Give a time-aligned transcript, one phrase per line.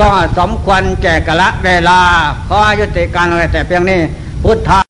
[0.00, 2.00] ก็สมควรแก่กะละเวลา
[2.48, 4.00] ขอยุติการอะไรแต่เพียงนี้
[4.44, 4.80] พุทธะ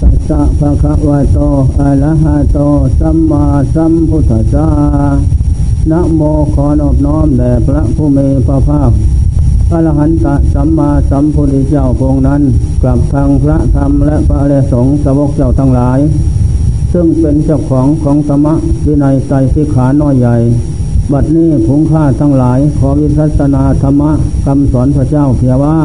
[0.00, 1.38] สัสสะภะคะวะโต
[1.80, 2.58] อะระหะโต
[3.00, 3.44] สัมมา
[3.74, 4.66] สัมพุทธัสสะ
[5.90, 6.20] นะโม
[6.54, 8.90] ขอนอบน้อมแด่พระผู้มีพระภาค
[9.68, 12.42] พระอรหันตสัมมาสัมพุทธเจ้าพงนั้น
[12.82, 15.98] กลับทางพระธรรมและพระอริยสงสาวกเจ้าทั้งหลาย
[16.92, 18.54] ซึ่งเป็นเจ้าของของธรรมะ
[18.86, 20.36] วินัยใจสิขาน้อยใหญ่
[21.10, 24.12] บัดนี้ผงข้าทั้งหลาย ขอวิสัสนาธรรมะ
[24.44, 25.76] คำสอนพระเจ้าเพียว่า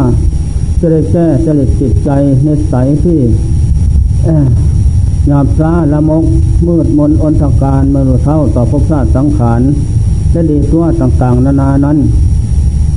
[0.79, 2.09] จะได้แก้จริตจิตใจ
[2.43, 3.19] ในใสที่
[5.27, 6.23] หยาบช้าละมก
[6.67, 9.61] มืดมนอนทการมรุเท่าต่อภพชาติสังขาร
[10.31, 11.97] และดีตัวต่างๆ นานานั้น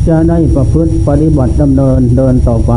[0.09, 2.73] จะได้ประพฤติปฏิบัติดำเนินเดินต่อไป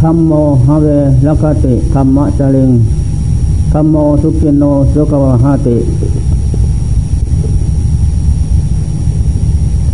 [0.00, 0.32] ธรรมโม
[0.66, 0.86] หเว
[1.26, 2.70] ลคติธรรมะจริง
[3.72, 5.76] ธรรมโมสุขิโนสุกวหาติ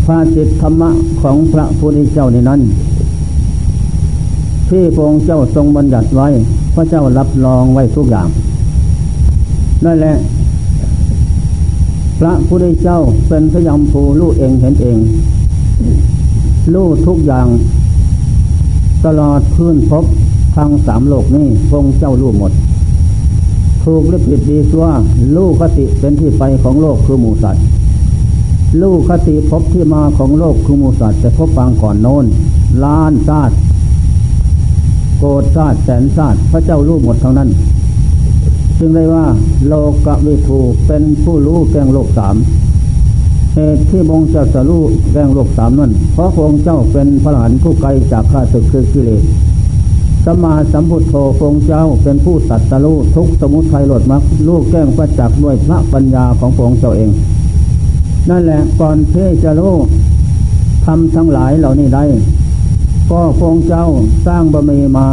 [0.08, 0.90] ภาจิตธรรมะ
[1.22, 2.60] ของพระพุทธเจ้าในนั้น
[4.68, 6.28] ที่พระองค์เจ้าทรงบัญญัติไว้
[6.74, 8.28] พระเจ้ารับรองไว้ทุกอย่าง
[9.84, 10.14] นั่นแหละ
[12.20, 14.98] พระพุทธเจ้าเป็นพยามภูรู้เองเห็นเอง
[16.74, 17.46] รู้ทุกอย่าง
[19.04, 20.04] ตลอดพื้นพบ
[20.56, 22.52] ทางสามโลกนี้พงเจ้ารู้หมด
[23.84, 24.86] ถูกหรือผิดดีซัว
[25.36, 27.64] รู้คติเป็นที่ไปของโลกคือหมูสัตว์
[28.80, 32.24] รู้คติพบที่มาของโลกคือมูสัตว์แต่พบปางก่อนโน้น
[32.84, 33.54] ล้านชาติ
[35.18, 37.48] โกดชาติแสนชาติพระเจ้ารู้หมดเท่านั้น
[38.78, 39.26] จึงได้ว่า
[39.68, 39.74] โล
[40.06, 42.36] กวิทูเป็นผู้รู้แกงโลกสาม
[43.54, 44.82] เหตุที่มงจ้าจะรู้
[45.12, 49.22] แกงโลกสามนั่นเพราะพระองค์เจ้าเป็นพระหันผู้ไกลจากข้าศึกคือกิเลส
[50.24, 57.10] สมาสัมพุทโธพรองค์เจ้าเป็นผู้ตัดสรู้ทุกสมุทัยหลดมักลูกแก้งประจักษ์ด้วยพระปัญญาของพระองค์เจ้าเอง
[58.30, 59.74] นั่นแหละก่อนเทจะรู้
[60.84, 62.04] ทำทั้งหลายเหล่านี้ได้
[63.10, 63.84] ก็พระองเจ้า
[64.26, 65.08] สร้างบะมีมา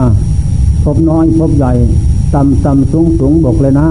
[0.84, 1.72] พบน้อยพบใหญ่
[2.34, 3.88] ต่ำต่ำสูงสูงบกเลยน้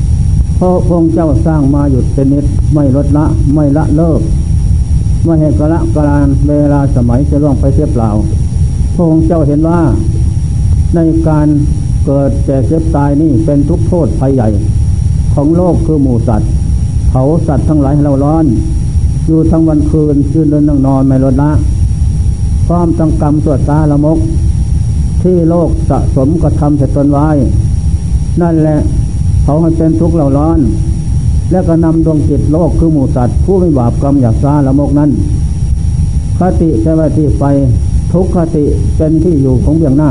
[0.00, 4.20] ำเพราะพงเจ้าสร้างมาหยุดเป็นนิดไม่ลดละไม่ละเลิก
[5.24, 8.10] ไม่ให้กระละกรานเวลาสมัยจะล่วงไปเสียเปล่า
[8.94, 9.80] พระองค์เจ้าเห็นว่า
[10.94, 11.46] ในการ
[12.06, 14.48] เกิดแก่เจ็บตายนี่เป็นทุกโทษภัยใหญ่
[15.34, 16.50] ของโลกคือหมู่สัตว์
[17.14, 18.44] เผาสัตว์ทั้งหลายให้เราร้อน
[19.26, 21.50] อยู่ทั้งวันคืนคืนเดินนั่งนอนไม่ลดละ
[22.66, 24.18] พร้อมตั้งกรรมสวดตาละมก
[25.22, 27.28] ที่โลกสะสมกระทำเสร็จตนไว้
[28.42, 28.78] นั่นแหละ
[29.44, 30.58] เขาให้เป็นทุกข์เราร้อน
[31.50, 35.10] แล้วก็นำดวงจิตโลกคือหมูสัตว์ ผู้ไม่บาปกรรมอยากซาละมกนั้น
[36.38, 37.44] คติใช่ไหมที่ไป
[38.12, 38.64] ทุกขติ
[38.96, 40.10] เป็นที่อยู่ของเบียงหน้า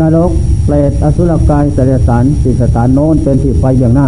[0.00, 0.30] นรก
[0.64, 4.06] เปรตอสุรกายเสดสารสิสถานโน้นเป็นที่ไปเบียงหน้า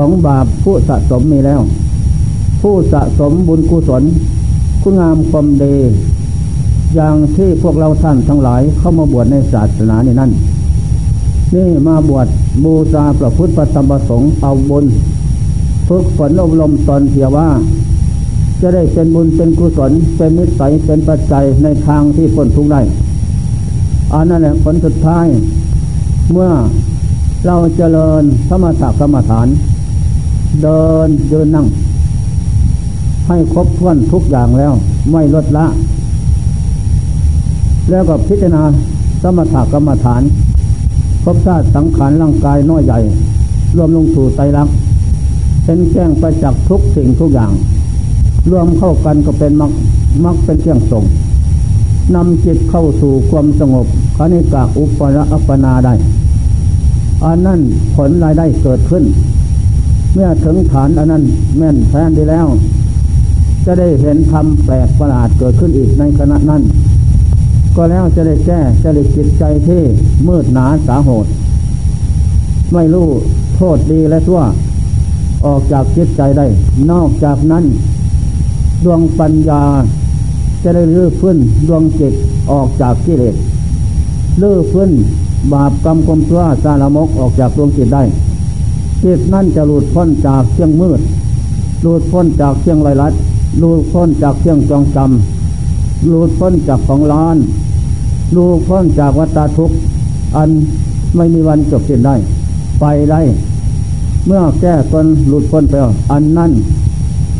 [0.00, 1.60] ของบาปผู้สะสมมีแล้ว
[2.62, 4.02] ผู้สะสมบุญกุศล
[4.82, 5.76] คุณงามความดี
[6.94, 10.30] อย่างที่พวกเราท่านทั้งหลายเข้ามาบวชในศาสนานี้นั่น
[11.54, 12.26] นี่มาบวช
[12.64, 14.84] บูชาพระพุทธธรรมประสงค์เอาบุญ
[15.88, 17.48] ฝึกฝนอบรมตนเพียว่า
[18.60, 22.80] จะได้เป็นบุญเป็นกุศลเป็นนิสัยเป็นปัจจัยในทางที่พ้นทุกข์ได้
[24.12, 25.26] อันนั้นแหละผลสุดท้าย
[26.32, 26.50] เมื่อ
[27.46, 29.48] เราเจริญสมถกรรมฐาน
[30.62, 31.66] เดินเดินนั่ง
[33.28, 34.72] ให้ครบถ้วนทุกอย่างแล้ว
[35.10, 35.66] ไม่ลดละ
[37.90, 38.62] แล้วก็พิจารณา
[39.22, 40.22] สมถกรรมฐาน
[41.24, 42.98] พบชาติสังขารร่างกายน้อยใหญ่
[43.76, 44.74] รวมลงสู่ไตรลักษณ์
[45.64, 47.52] เป็นแจ้งไปจากษ์ทุกสิ่งทุกอย่าง
[48.50, 49.72] รวมเข้ากันก็เป็นมรรค
[50.24, 51.04] มรรคเป็นเครื่องส่ง
[52.14, 53.86] นำจิตเข้าสู่ความสงบ
[54.16, 55.94] คณิกาอุปรอัปนาได้
[57.24, 57.60] อันนั้น
[57.94, 59.04] ผลรายได้เกิดขึ้น
[60.14, 61.24] เมื่อถึงฐานอันนั้น
[61.58, 62.46] แม่นแทนดีแล้ว
[63.64, 66.62] จะได้เห็นธรรมแปลกประหลาดเกิดขึ้นอีกในขณะนั้น
[67.76, 69.82] ก็แล้วจะได้แก้จะได้จิตใจที่
[70.28, 71.26] มืดหนาสาโหด
[72.72, 73.08] ไม่รู้
[73.56, 74.42] โทษดีและชั่ว
[75.46, 76.46] ออกจากจิตใจได้
[76.90, 77.64] นอกจากนั้น
[78.84, 79.62] ดวงปัญญา
[80.62, 81.38] จะได้ลื้อฟื้น
[81.68, 82.14] ดวงจิต
[82.50, 83.34] ออกจากกิเลส
[84.42, 84.90] ลื้อฟื้น
[85.52, 88.02] บาปกรรมความชั่วสารมกออกจากดวงจิตได้
[89.02, 91.00] จิตนั่นจะหลุดพ้นจากเชียงมืด
[91.82, 93.12] หลุดพ้นจากเชียงไรลัด
[93.58, 97.36] หลุดพ้นจากเชียงจองจำหลุดพ้นจากของร้อน
[98.32, 99.76] หลุดพ้นจากวัฏทุกข์
[100.36, 100.48] อัน
[101.16, 102.14] ไม่มีวันจบสิ้นได้
[102.80, 103.20] ไปได้
[104.26, 105.74] เมื่อแก้คนหลุดพ้นไป
[106.12, 106.50] อันนั้น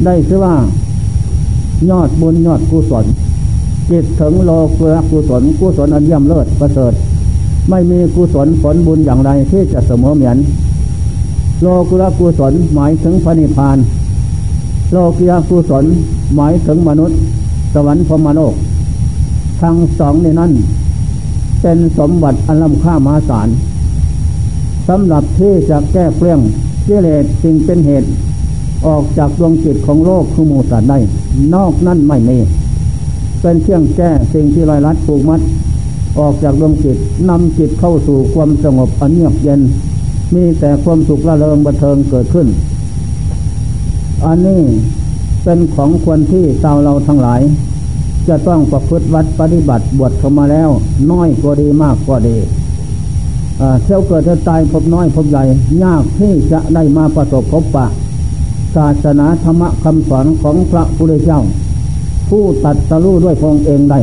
[0.04, 0.54] ได้ชื่อว่า
[1.90, 3.04] ยอดบุญยอดกุศล
[3.90, 6.92] จิตถึงโลกุรกุศลกุศลอันเยี่ยมเลิศประเสริฐ
[7.70, 10.36] ไม่มีกุศลผลบุญอย่างไรที่จะเสมอเหมือน
[11.62, 13.78] โลกุรกุศลหมายถึงพระนิพพาน
[14.92, 15.84] โลกียกุศล
[16.36, 17.18] หมายถึงมนุษย์
[17.74, 18.54] สวรรค์พรมโลก
[19.60, 20.52] ทั้งสองในนั้น
[21.62, 23.48] เป็นสมบัติอันล้ำค่ามหาศาล
[24.88, 26.40] สำหรับที่จะแก้เปลี่ยง
[26.86, 28.08] กิเลสสิ่งเป็นเหตุ
[28.86, 30.98] ออกจากดวงจิตของโลกคือมูสัตว์ได้
[31.54, 32.38] นอกนั้นไม่มี
[33.40, 35.40] เป็นเครื่องแก้สิ่งที่ลอยลัดผูกมัด
[36.18, 36.96] ออกจากดวงจิต
[37.28, 39.60] นำจิตเข้าสู่ความสงบอันเงียบเย็น
[40.34, 42.48] มีแต่ความสุขละเริงบันเทิงเกิดขึ้น
[44.24, 44.62] อันนี้
[45.44, 47.40] เป็นของควรที่ชาวเราทั้งหลาย
[48.28, 50.68] จะต้องประพฤติวัดปฏิบัติบวชเข้ามาแล้ว
[51.10, 52.36] น้อยก็ดีมากก็ดี
[53.82, 55.42] เที่ยวเกิดเที่ยวตายพบน้อยพบใหญ่
[55.82, 57.86] ยากที่จะได้มาประสบพบปะ
[58.76, 61.40] ศาสนาธรรมคำสอนของพระพุทธเจ้า
[62.28, 64.00] ผู้ตัดสรู้ด้วยพงเองได้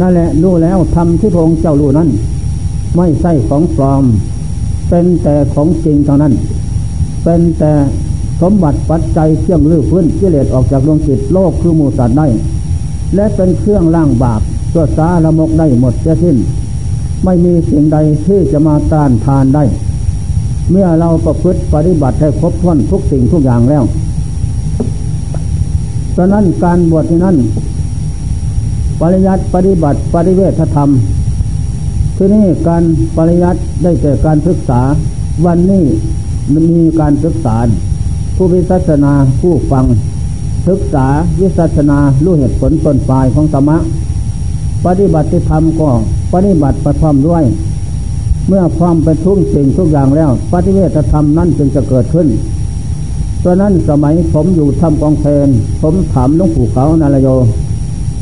[0.00, 2.08] นั่นแหละรู้แล้วทำที่พงเจ้ารู้นั้น
[2.96, 4.04] ไม่ใช่ของปลอม
[4.88, 6.32] เป็นแต่ของจริงเท่านั้น
[7.24, 7.72] เป็นแต่
[8.40, 12.26] สมบัติปัจจัยเครื่องลื้อพื้นกิเลสออกจากดวงจิตโลกคือมูสัตว์ได้
[13.14, 14.40] และเป็นเครื่องล่างบาป
[14.72, 16.36] ตัวสาละมกได้หมดเสียสิ้น
[17.24, 17.96] ไม่มีสิ่งใด
[18.26, 19.64] ที่จะมาต้านทานได้
[20.70, 23.84] เมื่อเราประพฤติปฏิบัติให้ครบถ้วนทุกสิ่งทุกอย่างแล้ว
[26.16, 27.36] ฉะนั้นการบวชที่นั้น
[29.00, 30.88] ปริยัติปฏิบัติปฏิเวทธรรม
[32.16, 32.82] ที่นี่การ
[33.16, 34.80] ปริยัติได้แก่การศึกษา
[35.46, 35.84] วันนี้
[36.52, 37.56] มันมีการศึกษา
[38.36, 39.84] ผู้วิสัชนาผู้ฟัง
[40.68, 41.06] ศึกษา
[41.40, 43.78] วิสัชนารู้เหตุผลต้นปลายของธรรมะ
[44.86, 45.90] ปฏิบัติธรรมก็
[46.32, 47.44] ปฏิบัติประพร้อมด้วย
[48.48, 52.26] เมื่อพร้อมเป็นทุกสิ่งทุกอย่างแล้ว ปฏิเวทธรรมนั้นจึงจะเกิดขึ้น
[53.44, 55.48] ตอนนั้นสมัยผมอยู่ทำกองเพน
[55.82, 57.28] ผมถามหลวงปู่เขานารโย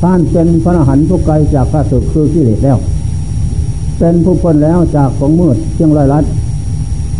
[0.02, 2.78] ท่านเป็นพระอรหันต์ผู้ไกลจากข้าศึกคือกิเลสแล้ว
[3.98, 6.24] เป็นผู้พ้นแล้วจากของมืดเชียงรายรัด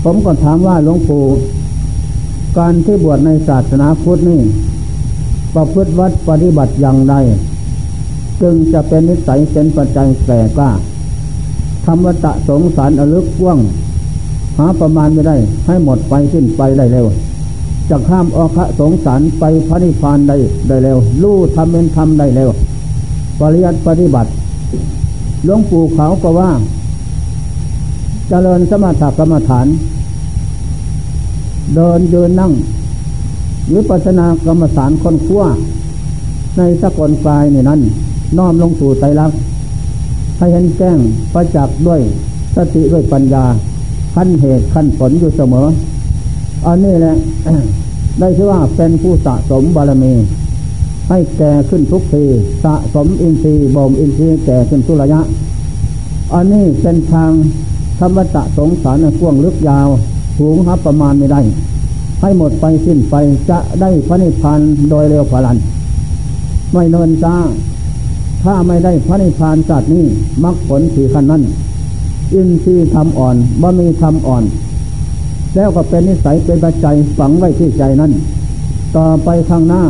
[0.03, 1.25] ผมก็ถามว่าหลวงปู่
[2.59, 4.41] การที่บวชในศาสนาพุทธนี่
[5.55, 7.15] ประพฤติวัดปฏิบัติอย่างใด
[8.43, 10.71] จึงจะเป็นนิสัยเป็นปัจจัยแก่กล้า
[11.85, 13.59] ธรรมตะสงสารอลึกว่าง
[14.59, 15.37] หาประมาณไม่ได้
[15.67, 17.07] ให้หมดไปสิ้นไปได้เร็ว
[17.91, 20.37] จะข้ามอคะสงสารไปพระนิพพานได้
[20.69, 22.51] ได้เร็วรู้ทำเป็นทำได้เร็ว
[23.41, 24.31] ปริยัติปฏิบัติ
[25.45, 26.51] หลวงปู่เขาก็ว่า
[28.29, 29.67] เจริญสมถกรรมฐาน
[31.75, 32.53] เดินยืนนั่ง
[33.69, 35.43] หรือปัสนากรรมฐานคนขั้ว
[36.57, 37.81] ในสกลกายนี่นั้น
[38.39, 39.33] น้อมลงสู่ใจรัก
[40.39, 40.99] ให้เห็นแจ้ง
[41.33, 42.01] ประจักษ์ด้วย
[42.55, 43.45] สติด้วยปัญญา
[44.15, 45.67] ขั้นเหตุขั้นผลอยู่เสมอ
[46.67, 47.15] อันนี้แหละ
[48.19, 50.13] ได้ชื่อว่าเป็นผู้สะสมบารมี
[51.09, 52.25] ให้แก่ขึ้นทุกที
[52.65, 55.21] สะสมอินทรีย์บ่มอินทรีย์แก่ขึ้นทุระยะ
[56.35, 57.33] อันนี้เป็นทาง
[57.99, 59.89] ธรรมตะสงสารกว้างลึกยาว
[60.39, 61.41] สูงหับประมาณไม่ได้
[62.21, 63.15] ให้หมดไปสิ้นไป
[63.51, 64.61] จะได้พระนิพพาน
[64.91, 65.59] โดยเร็วพลัน
[66.73, 67.37] ไม่เนินจ้า
[68.43, 70.05] ถ้าไม่ได้พระนิพพานจัดนี้
[70.45, 71.43] มรรคผลสี่ขั้นนั้น
[72.35, 74.45] อินทรีย์ทำอ่อนบ่มีทำอ่อน
[75.55, 78.13] แล้วก็เป็นนิสัยเป็นปัจจัยฝังไว้ที่ใจนั้น
[78.97, 79.83] ต่อไปข้างหน้า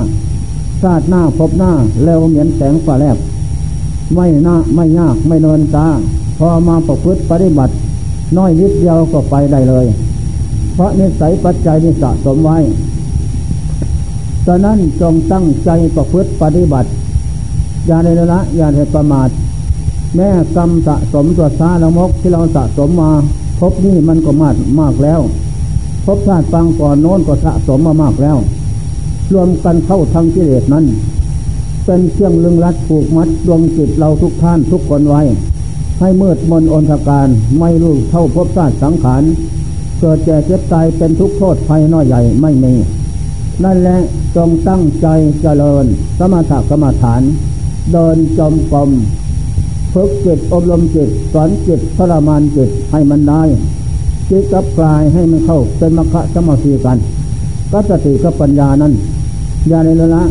[0.82, 1.72] ชาติหน้าพบหน้า
[2.04, 3.16] เร็วเหมือนแสงฟ้าแลบ
[4.14, 5.86] ไม่น่าไม่ยากไม่เนินตา
[6.38, 7.72] พอมาประพฤติปฏิบัติ
[8.36, 9.86] น้อยนิดเดียวก็ไปได้เลย
[10.74, 12.58] เพราะนิสัยปัจจัยนิสะสมไว้
[14.46, 16.88] ฉะนั้นจงตั้งใจประพฤติปฏิบัติ
[17.86, 19.28] อย่าได้ละอย่าได้ประมาท
[20.16, 23.12] แม่กรรมสะสมตัวซาละมกที่เราสะสมมา
[23.60, 25.20] พบนี่มันก็มากมากแล้ว
[26.04, 28.36] พบชาติฟังก่อนโน้นก็สะสมมามากแล้ว
[29.34, 30.84] รวมกันเข้าทางกิเลสนั้น
[31.84, 35.22] เป็นเครื่องลึงรัดผูกมัดดวงจิตเราทุกท่านทุกคนไว้
[36.00, 37.28] ให้มืดมนอนทการ
[37.60, 39.22] ไม่รู้เท่าพบชาติสังขาร
[40.00, 42.74] เกิดแก่เจ็บตายเป็นทุกโทษภัยน้อยใหญ่ไม่มี
[43.64, 43.98] นั่นแหละ
[44.36, 45.06] จงตั้งใจ
[45.42, 45.84] เจริญ
[46.18, 47.22] สมถกรรมฐาน
[47.92, 48.90] เดินจมกลม
[49.92, 53.42] ฝึกจิตอบรมจิตสอนจิตทรมานจิตให้มันได้
[54.30, 56.98] จิตกับกลายให้มันเข้าเป็นมรรคสมาธิกัน
[57.72, 58.92] ก็สติกับปัญญานั้น
[59.68, 60.22] อย่าในละ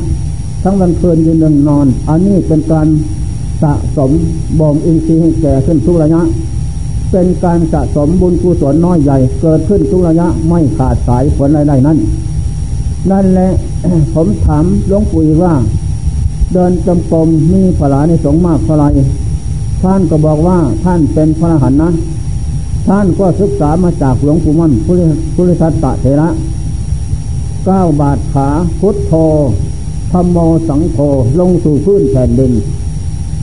[0.64, 2.88] ทั้งวันคืนยืนเดินนอน อันนี้เป็นการ
[3.62, 4.12] สะสม
[4.60, 6.22] บ่มอินทรีย์ให้แก่ขึ้นทุกระยะ
[7.12, 11.98] เป็นการสะสมบุญกุศลน้อยใหญ่ เกิดขึ้นทุกระยะไม่ขาดสายผลใดๆนั้น
[13.12, 13.52] นั่นแหละ
[14.14, 15.54] ผมถามหลวงปู่ว่า
[16.54, 18.86] เดินจมกรมมีผลาในสงมากเท่าไร
[19.82, 21.90] ท่านก็บอกว่าท่านเป็นพระหันนะ
[22.88, 26.30] ท่านก็ศึกษามาจากหลวงปู่มั่นพุริทัตตะเถระ
[27.65, 28.48] เก้าบาทขา
[28.80, 29.13] พุทโธ
[30.12, 30.38] ธรรมโม
[30.70, 30.98] สังโฆ
[31.39, 32.51] ลงสู่พื้นแผ่นดิน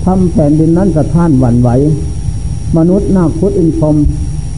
[0.05, 1.71] ทำแผ่นดินนั้นสะท้านหวั่นไหว
[2.77, 3.97] มนุษย์นาคพุทธอินพรม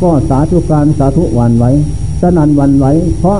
[0.02, 1.64] ก็สาธุการสาธุหวั่นไหว
[2.21, 2.87] สนันหวั่นไหว
[3.19, 3.38] เพราะ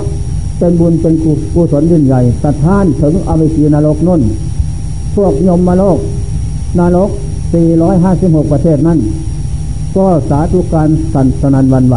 [0.59, 1.15] เป็นบุญเป็น
[1.55, 4.23] กุศลยิ่งใหญ่สะท้านถึงอเวจีนรกนุ่น
[5.15, 5.99] พวกยมมาโลก
[6.79, 7.11] นรก
[7.81, 8.99] 456 ประเทศนั้น
[9.97, 11.97] ก็สาธุการสันสนันวันไหว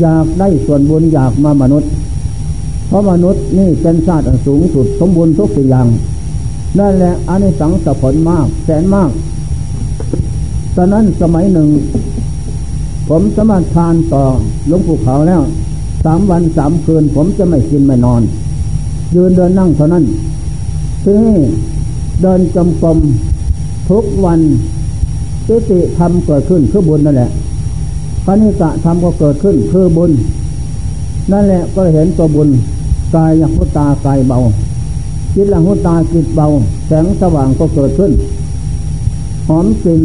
[0.00, 1.90] อยากได้ส่วนบุญอยากมามนุษย์
[2.88, 5.86] เพราะมนุษย์นี่เป็นชาติสูงสุดสมบูรณ์ทุกสิ่งอย่าง
[6.78, 9.10] นั่นแหละอันนี้สังสผลมาก แสนมาก
[10.76, 11.68] ตอนนั้นสมัยหนึ่ง
[13.08, 14.24] ผมสมาทานต่อ
[14.70, 15.42] ลงปู่เขาแล้ว
[16.04, 18.22] สามวันสามคืน ผมจะไม่กินไม่นอน
[19.14, 20.04] ยืนเดินนั่งเท่านั้น
[21.04, 21.20] ที่
[22.22, 22.98] เดินจมกรม
[23.88, 24.40] ทุกวัน
[25.46, 27.30] ปิติธรรมเกิดขึ้นคือบุญนั่นแหละ
[28.26, 30.10] ปณิกะธรรมก็เกิดขึ้นคือบุญ
[31.32, 32.48] นั่นแหละก็เห็นตัวบุญ
[33.14, 34.38] กายยหุตากายเบา
[35.34, 36.46] จิตละหุตาจิตเบา
[36.86, 38.12] แสงสว่างก็เกิดขึ้น
[39.48, 40.02] หอมกลิ่น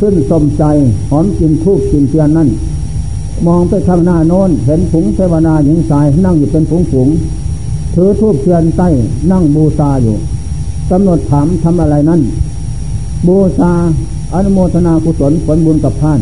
[0.00, 0.64] ขึ้นสมใจ
[1.10, 2.48] หอมกลิ่นทูบกลิ่นเทียนนั่น
[3.46, 7.08] มองไปข้างหน้าโน้น เห็นผงเทวนาหญิงสายนั่งอยู่เป็นผงผง
[7.94, 8.88] ถือทูบเทียนใต้
[9.30, 10.16] นั่งบูชาอยู่
[10.90, 12.20] กำหนดถามทำอะไรนั่น
[13.26, 13.72] บูชา
[14.34, 16.20] อนุโมทนากุศลผลบุญกับท่าน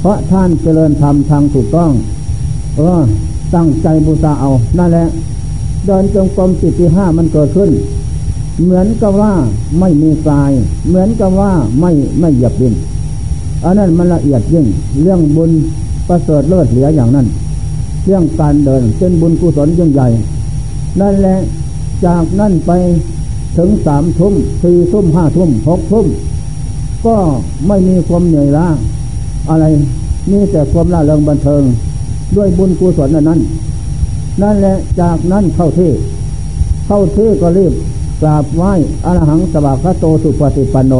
[0.00, 1.90] เพราะท่านเจริญธรรมทางถูกต้อง
[2.76, 3.00] เออ
[3.54, 5.06] ตั้งใจบูชาเอา นั่นแหละ
[5.86, 7.70] เดินจงกรมจิตที่ห้ามันเกิดขึ้น
[8.62, 9.32] เหมือนกับว่า
[9.80, 10.52] ไม่มีกาย
[10.88, 12.74] เหมือนกับว่าไม่ไม่เหยียบดิน
[13.64, 14.66] อันนั้นมันละเอียดยิ่ง
[15.02, 15.50] เรื่องบุญ
[16.08, 17.26] ประเสริฐเลิศเหลืออย่างนั้น
[18.04, 20.08] เรื่องการเดินเป็นบุญกุศลยิ่งใหญ่
[21.00, 21.38] นั่นแหละ
[22.06, 22.70] จากนั่นไป
[23.56, 26.06] ถึงสามทุ่มสี่ทุ่มห้าทุ่มหกทุ่ม
[27.06, 27.16] ก็
[27.66, 28.66] ไม่มีความเหนื่อยล้า
[29.50, 29.64] อะไร
[30.30, 31.62] มีแต่ความล่าเริงบันเทิง
[32.36, 33.40] ด้วยบุญกุศลนั้น
[34.42, 35.90] นั่นแหละจากนั้นเข้าที่
[36.86, 37.72] เข้าที่ก็รีบ
[38.22, 38.72] กราบไหว้
[39.04, 40.94] อรหังสวากโตสุปฏิปันโน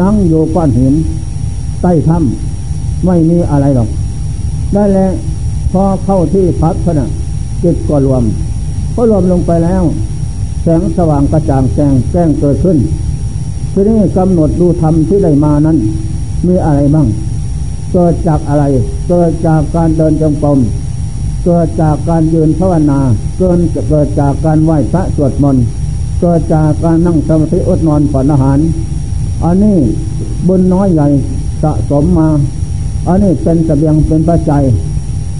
[0.00, 0.94] นั่งโยก้อนหิน
[1.82, 3.88] ใต้ถ้ำไม่มีอะไรหรอก
[4.74, 5.08] นั่นแหละ
[5.72, 7.06] พอเข้าที่พักขณะ
[7.62, 8.22] จิตก็รวม
[8.94, 9.82] ก็รวมลงไปแล้ว
[10.62, 12.78] แสงสว่างกระจ่างแจ้งแจ้งเกิดขึ้น
[13.72, 15.76] ทีนี้กำหนดดูธรรมที่ได้มานั้น
[16.46, 17.06] มีอะไรบ้าง
[17.92, 18.64] เกิดจากอะไร
[19.08, 20.58] เกิดจากการเดินจงกรม
[21.44, 23.00] เกิดจากการยืนภาวนา
[23.38, 23.58] เกิน
[23.88, 25.64] เกิดจากการไหว้พระสวดมนต์
[26.20, 28.58] เกิดจากการนั่งสมาธิอดนอนผ่อนอาหาร
[29.44, 29.78] อันนี้
[30.46, 31.08] บุญน้อยใหญ่
[31.62, 32.28] สะสมมา
[33.08, 34.62] อันนี้เป็นสเสบียงเป็นปัจจัย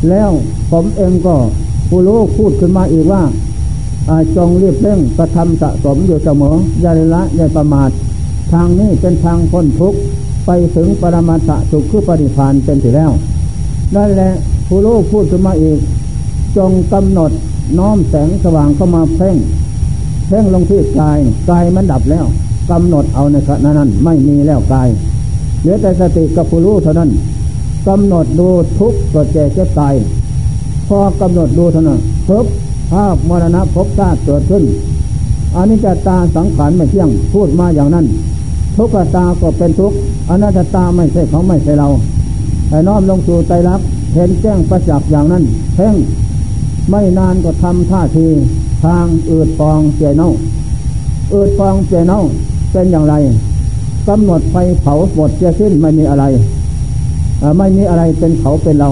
[0.09, 0.31] แล้ว
[0.71, 1.37] ผมเองก็
[1.89, 3.23] ผู้รู้พูดขึ้นมาอีกว่า
[4.37, 7.91] จงรีบเร่งกระทำสะสมอยู่เสมออย่าละอย่าประมาท
[8.53, 9.99] ทางนี้เป็นทางพ้นทุกข์
[10.47, 13.11] ไปถึงปรมาตสุขคือปริพานเป็นที่แล้ว
[13.95, 14.33] นั่นแหละ
[14.67, 15.79] ผู้รู้พูดขึ้นมาอีก
[16.57, 17.31] จงกำหนด
[17.79, 19.37] น้อมแสงสว่างเข้ามาเพ่ง
[20.29, 21.19] เพ่งลงที่กาย
[21.51, 22.25] กายมันดับแล้ว
[22.71, 24.89] กำหนดเอาในขณะนั้น ไม่มีแล้วกาย
[25.61, 27.11] เหลือแต่สติกับผู้รู้เท่านั้น
[27.89, 29.95] กำหนดดูทุกข์กิดแก่เจ็บตาย
[30.89, 32.47] พอกำหนดดูเท่านั้นพบ
[32.93, 34.65] ภาพมรณะพบชาติเกิดขึ้น
[35.57, 38.07] อันนี้จะตาสังขารไม่เที่ยงพูดมาอย่างนั้น
[38.77, 39.97] ทุกขตาก็เป็นทุกข์
[40.31, 41.89] อนัตตาไม่ใช่เขาไม่ใช่เรา
[42.69, 43.81] แต่น้อมลงสู่ใจรัก
[44.15, 45.45] เห็นแจ้งประจักษ์อย่างนั้น
[45.75, 45.95] เพ่ง
[46.91, 48.27] ไม่นานก็ทำท่าที
[48.85, 50.31] ทางอืดฟองเจเน่า
[51.33, 52.21] อืดฟองเจเน่า
[52.73, 53.15] เป็นอย่างไร
[54.09, 56.25] กำหนดไฟเผาหมดเจสิ้นไม่มีอะไร
[57.59, 58.89] ไม่มีอะไรเป็นเขาเป็นเรา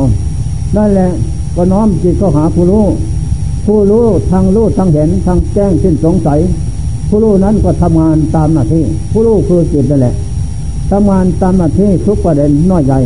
[0.76, 1.10] นั่นแหละ
[1.56, 2.84] ก็น้อมจิตเข้าหาผู้รู้
[3.66, 6.38] ผู้รู้ทางรู้ทางเห็นทางแจ้งสิ้นสงสัย
[7.08, 10.14] ผู้รู้นั้นก็ทำงานตามหน้าที่ ผู้รู้คือจิตนั่นแหละ
[10.90, 12.98] ทำงานตามหน้าที่ทุกประเด็นน้อยใหญ่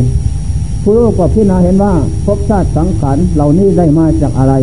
[0.88, 1.92] ผู้รู้ก็พิจารณาเห็นว่า
[2.26, 4.54] ภพชาติสังขารเหล่านี้ได้มาจากอะไร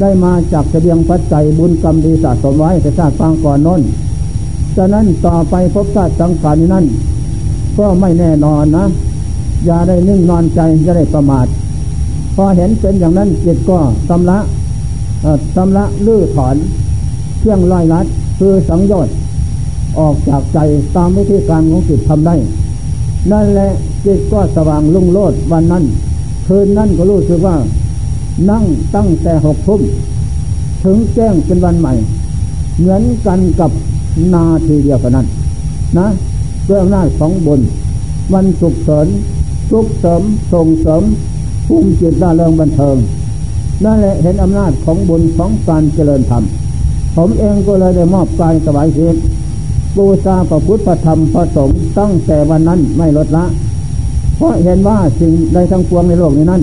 [0.00, 3.80] ได้มาจากเสบียงปัจจัยบุญกรรมดีสะสมไว้แต่ชาติฟางก่อนน้น
[4.76, 6.84] ฉะนั้นต่อไปภพชาติสังขารนี้นั้น
[7.78, 8.84] ก็ไม่แน่นอนนะ
[9.66, 11.46] อย่าได้นิ่งนอนใจอย่าได้ประมาท
[12.34, 13.78] พอเห็นเป็นอย่างนั้นจิตก็
[14.08, 14.38] สำละ
[15.56, 16.56] สำละลื้อถอน
[17.38, 18.06] เครื่องลอยลัด
[18.38, 19.14] คือสังโยชน์
[19.98, 20.58] ออกจากใจ
[20.96, 22.34] ตามวิธีการของจิตทำได้
[23.32, 23.70] นั่นแหละ
[24.04, 25.84] จิตก็สว่างลุ่งโลดวันนั้น
[26.46, 27.56] คืนนั้นก็รู้สึกว่า
[28.50, 29.80] นั่งตั้งแต่หกทุ่ม
[30.84, 31.94] ถึงแจ้งเป็นวันใหม่
[32.78, 33.70] เหมือนกันกับ
[34.34, 35.26] นาทีเดียวกันนั้น
[35.98, 36.06] นะ
[36.68, 37.60] ด้วยอำนาจของบุญ
[38.32, 39.06] มันสุขเสริญ
[39.70, 40.22] สุขเสริม
[40.52, 41.02] ส่งเสริม
[41.66, 42.96] ภูมิจิตร่าเริงบันเทิง
[43.84, 46.42] นั่นแหละเห็นอำนาจของบุญของการเจริญธรรม
[47.16, 49.16] ผมเองก็เลยได้มอบกายสบายชีวิต
[49.96, 53.44] บูชาพระพุทธธรรมพระสงฆ์ตั้งแต่วันนั้นไม่ลดละ
[54.36, 56.62] เพราะเห็นว่าสิ่งใดทั้งปวงในโลกนี้นั้น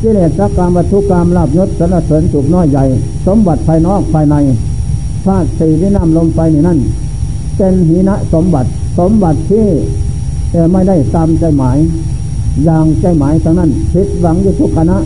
[0.00, 2.84] กิเลสสักการวัตถุกรรมลาบยศสรรเสริญสุขน้อยใหญ่
[3.26, 4.36] สมบัติภายนอกภายใน
[5.24, 6.78] ธาตุสี่ที่นำลมไฟนี่นั่น
[7.56, 9.66] เป็นหินะสมบัติสมบัติที่
[10.72, 11.78] ไม่ได้ตามใจหมาย
[12.64, 14.98] อย่างใจหมายทั้งนั้นผิดหวังอยู่ทุกขณะ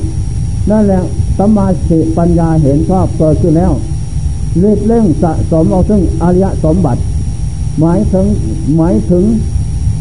[0.71, 1.03] นั่นแหละ
[1.39, 3.73] สมมาธิปัญญาเห็นชอบเกิดขึ้นแล้ว
[4.63, 7.01] รีบเร่งสะสมเอาซึ่งอริยสมบัติ
[7.81, 8.27] หมายถึง
[8.77, 9.25] หมายถึง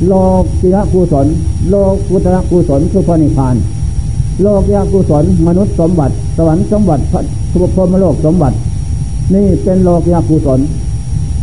[0.08, 0.14] โล
[0.44, 1.28] กิยกุศล
[1.70, 1.76] โล
[2.10, 3.56] กุตระกุศลคือพระนิพพาน
[4.42, 8.56] โลกยากุศล มนุษย์สมบัติ สวรรค์สมบัติพระพรหมโลกสมบัติ
[9.34, 10.60] นี่เป็นโลกยากุศล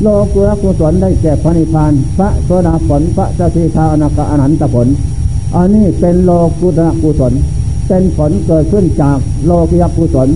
[0.02, 4.88] โลกุรกุศลได้แก่พระนิพพาน พระโสดาผลพระสกิทาอนาคาอนันตผล
[5.54, 7.32] อันนี้เป็นโลกุตระกุศล
[7.88, 10.28] เป็นผลเกิดขึ้นจากโลกยากุศล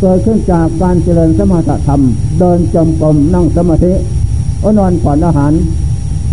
[0.00, 2.00] เกิดขึ้นจากการเจริญสมาธิธรรม
[2.38, 3.92] เดินจมกรมนั่งสมาธิ
[4.62, 5.52] อนอนผ่อนอาหาร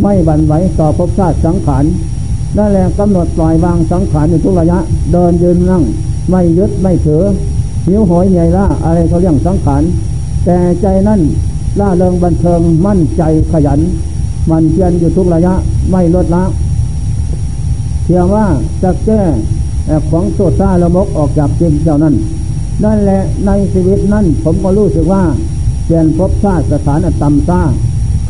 [0.02, 1.86] ไม่บันไหวต่อภพชาติสังขาร
[2.58, 4.80] นั่นแหละกำหนดปล่อยวางสังขารในทุกระยะ
[5.12, 5.84] เดินยืนนั่ง
[6.30, 7.24] ไม่ยึดไม่ถือ
[7.88, 9.84] หิวหอยใหญ่ละอะไรเขาเรียกสังขาร
[10.46, 11.22] แต่ใจนั่น
[11.80, 13.80] ล่าเริงบันเทิงมั่นใจขยัน
[14.50, 15.54] มันเพียรอยู่ทุกระยะ
[15.92, 16.44] ไม่ลดละ
[18.04, 18.46] เพียงว่า
[18.84, 19.22] จะแก้
[20.10, 22.16] ของโซซาละมกออกจากจิตเจ้านั้น
[22.84, 25.24] นั่นแหละในชีวิตนั้นผมก็รู้สึกว่า
[25.86, 27.62] เปลี่ยนภพชาติสถานต่ำซา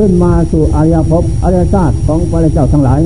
[0.02, 3.02] ขึ้นมาสู่อริยภพอริยชาติของพระเจ้าทั้งหลาย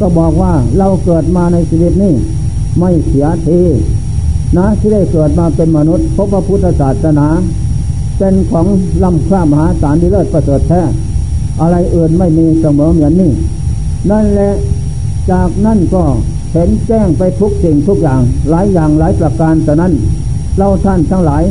[0.00, 2.12] ก็บอกว่าเราเกิดมาในชีวิตนี้
[2.78, 3.60] ไม่เสียที
[4.56, 7.28] นะที่ได้เกิดมาเป็นมนุษย์พบพระพุทธศาสนา
[8.18, 8.66] เป็นของ
[9.02, 10.82] ล้ำค่ามหาศาลที่เลิศประเสริฐแท้
[11.60, 13.32] อะไรอื่นไม่มีเสมอเหมือนนี่
[14.10, 14.52] นั่นแหละ
[15.30, 16.02] จากนั่นก็
[16.52, 18.20] เห็นแจ้งไปทุกสิ่งทุกอย่าง
[18.50, 19.92] หลายอย่างหลายประการแต่นั้น
[20.58, 21.44] เราท่านทั้งหลาย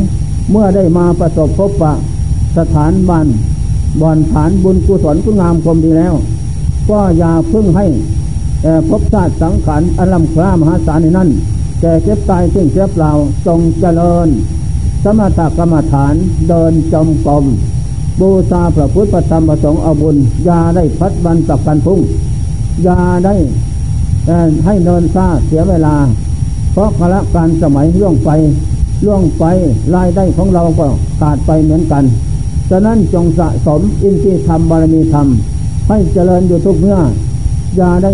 [0.51, 1.93] เมื่อได้มาประสบพบปะ
[2.57, 3.27] สถานบ้าน
[4.01, 6.13] บ่อนฐานบุญกุศลคุณงามความดีแล้ว
[6.89, 7.86] ก็อย่าพึ่งให้
[8.89, 11.29] พบชาติสังขารอันลำคล้ามหาศาลในนั้น
[11.82, 13.12] แก่เจ็บตายซึ่งเสียเปล่า
[13.48, 14.27] จงเจริญ
[15.03, 16.13] สมถกรรมฐาน
[16.50, 17.46] เดินจมกรม
[18.20, 20.17] บูชาพระพุทธธรรมประสงค์เอาบุญ
[20.48, 22.00] ยาได้พัดบันตับกันพุ่ง
[22.88, 23.36] ยาได้
[24.65, 25.96] ให้เนินซาเสียเวลา
[26.74, 28.29] เพราะกละการสมัยล่วงไป
[29.06, 29.44] ล่วงไป
[29.96, 30.86] รายได้ของเราก็
[31.20, 32.03] ขาดไปเหมือนกัน
[32.69, 35.27] ฉะนั้นจงสะสมอินทรีย์ธรรมบารมีธรรม
[35.88, 37.00] ให้เจริญอยู่ทุกเมื่อ
[37.77, 38.13] อย่าได้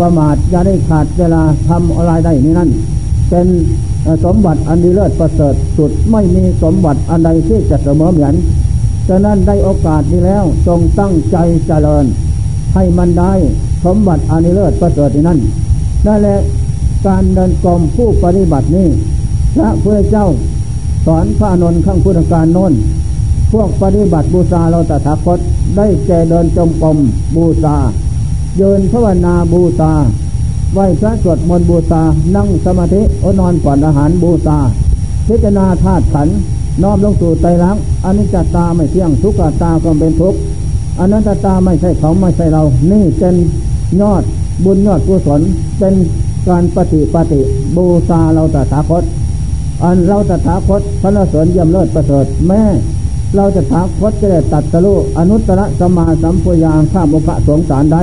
[0.00, 2.70] ประมาทอย่าได้ขาดเวลาทำอะไรได้นี่นั่น
[3.30, 3.46] เป็น
[4.24, 8.34] สมบัติอันดีเลิศประเสริฐสุดไม่มีสมบัติอันใดที่จะเสมอเหมือน
[9.08, 12.04] ฉะนั้นได้โอกาสนี้แล้วจงตั้งใจเจริญ
[12.74, 13.32] ให้มันได้
[13.84, 15.38] สมบัติอันดีเลิศประเสริฐนี่นั่น
[16.06, 16.38] นั่นแหละ
[17.06, 18.88] การเดินกรมผู้ปฏิบัตินี้
[19.56, 20.26] พระพุทธเจ้า
[21.06, 22.72] สอนพระนนท์ข้างพุทธการโน้น
[23.05, 23.05] พ
[23.60, 25.38] วกปฏิบัติบูชาเราตถาคต
[25.76, 26.98] ได้แก่เดินจมกรม
[27.36, 27.76] บูชา
[28.56, 29.92] เยินภาวนาบูชา
[30.72, 32.02] ไหวพระสวดมนต์บูชา
[32.36, 34.58] นั่งสมาธิอนอนก่อนอาหารบูชา
[35.26, 36.28] พิจารณาธาตุขัน
[36.82, 40.38] น้อมลงสู่ใจรักอนิจจตาไม่เที่ยงทุกขตาก็เป็นทุกข์
[41.00, 43.34] อนัตตาไม่ใช่เขาไม่ใช่เรา นี่เป็น
[44.00, 44.22] ยอด
[44.64, 45.40] บุญยอดกุศล
[45.78, 45.94] เป็น
[46.48, 47.40] การปฏิปฏิ
[47.76, 49.04] บูชาเราตถาคต
[49.82, 52.62] อันเราตถาคตพระเสริญเยี่ยมเลิศประเสริฐแม่
[53.34, 58.02] เราจะถาคตจะได้ตัดสรุอนุตตรสมาสัมพุยางข้ามโอกะสงสารได้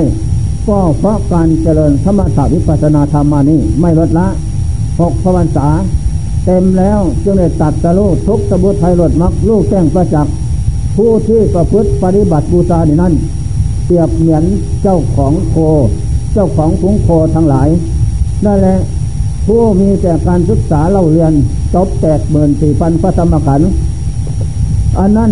[0.68, 4.28] ก็เพราะการเจริญธรรมถาวิปัสนาธรรมานี้ไม่ลดละ
[5.00, 5.68] หกพวันษา
[6.46, 10.34] เต็มแล้วจึงได้ตัดสรุทุกสมุทัยลดมักลูกแก้งประจักษ์
[10.96, 13.14] ผู้ที่ประพฤติปฏิบัติบูชาในนั้น
[13.86, 14.44] เปรียบเหมือน
[14.84, 15.56] เจ้าของโค
[16.34, 17.70] เจ้าของฝูงโคทั้งหลาย
[18.46, 18.78] นั่นแหละ
[19.48, 21.34] ผู้มีแต่การศึกษาเล่าเรียน
[21.74, 23.70] จบแปดหมื่นสี่พันพระธรรมขันธ์
[25.00, 25.32] อันนั้น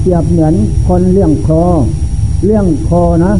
[0.00, 0.54] เปรียบเหมือน
[0.88, 1.62] คนเลี้ยงคอ
[2.44, 3.32] เลี้ยงคอนะ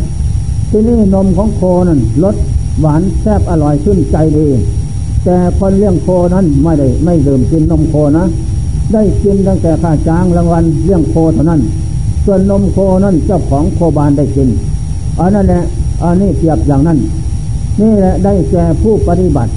[0.71, 2.37] ที่นี่นมของโคนั้นรส
[2.81, 4.47] หวานแซ่บอร่อยชื่นใจดี
[5.25, 8.25] แต่คนเลี้ยงโคนั้นไม่ได้ไม่ดื่มกินนมโคนะ
[8.93, 11.61] ได้กินตั้งแต่ข้าจ้างรางวัลเลี้ยงโคเท่านั้น
[12.25, 14.49] ส่วนนมโคนั้นเจ้าของโคบานได้กิน
[15.21, 15.63] อันนั้นแหละ
[16.03, 16.99] อันนี้เปรียบอย่างนั้น
[17.81, 19.53] นี่แหละได้แก่ผู้ปฏิบัติ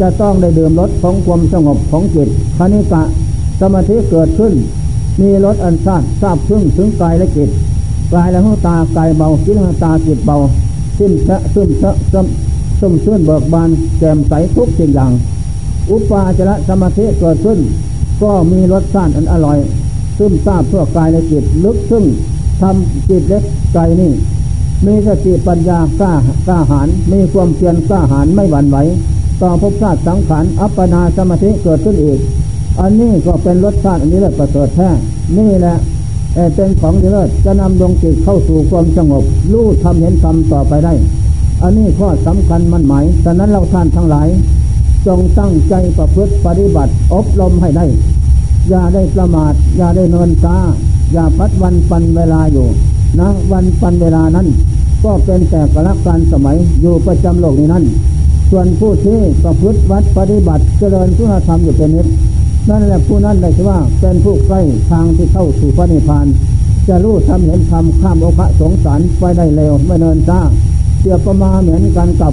[0.00, 3.02] จะต้องได้ดื่มรสของความสงบของจิตคณิกะ
[3.60, 4.52] สมาธิเกิดขึ้น
[5.20, 7.50] มีรสอันซาบทราบซึ้งถึงกายและจิต
[8.14, 10.36] กายและหูตากายเบาจิตตาจิตเบา
[10.98, 12.26] ซึมเชะซึมเชะซึม
[12.80, 15.12] ซึมชื่นเบิกบานแจ่มใสทุกสิ่งอย่าง
[15.90, 17.58] อุปาจระสมาธิเกิดขึ้น
[18.22, 19.58] ก็มีรสชาติอันอร่อย
[20.18, 22.04] ซึมทราบทั่วกายและจิตลึกซึ่ง
[22.60, 24.12] ทำจิตเล็กใจนี่
[24.86, 26.12] มีสติปัญญากล้า
[26.46, 28.76] กล้าหาญมีความเพียรกล้าหาญไม่หวั่นไหว
[29.42, 32.18] ต่อภพชาติสังขารอัปปนาสมาธิเกิดขึ้นอีก
[32.80, 34.88] อันนี้ก็เป็นรสชาติอันนี้แหละประเสริฐแท้
[35.38, 35.76] นี่แหละ
[36.54, 40.92] เป็นของดีเลิศจะนำดวงจิตเข้าสู่ความสงบรู้ทำเห็นทำต่อไปได้
[41.62, 44.28] อันนี้ข้อสำคัญมันหมายฉะนั้นเราท่านทั้งหลาย
[45.06, 47.84] จงตั้งใจประพฤติปฏิบัติอบรมให้ได้
[48.68, 50.56] อย่าได้ประมาท อย่าได้เนินช้า
[51.12, 52.66] อย่าพัดวันปันเวลาอยู่
[53.20, 54.46] นะวันปันเวลานั้น
[55.04, 57.84] ก็เป็นแต่กลักการสมัยอยู่ประจำโลกนี้นั้น
[58.50, 62.06] ส่วนผู้ที่ประพฤติวัดปฏิบัติเจริญสุนธรรมอยู่เป็นนิด
[62.70, 66.26] นั่นแหละผู้นั้นได้ชื่อว่าเป็นผู้ใกล้ทางที่เข้าสู่พระนิพพาน
[66.88, 70.40] จะรู้ทำเห็นทำข้ามโอคะสงสารไปได้เร็วไม่เนินช้า
[71.00, 72.32] เสียประมาเหมือนกันกับ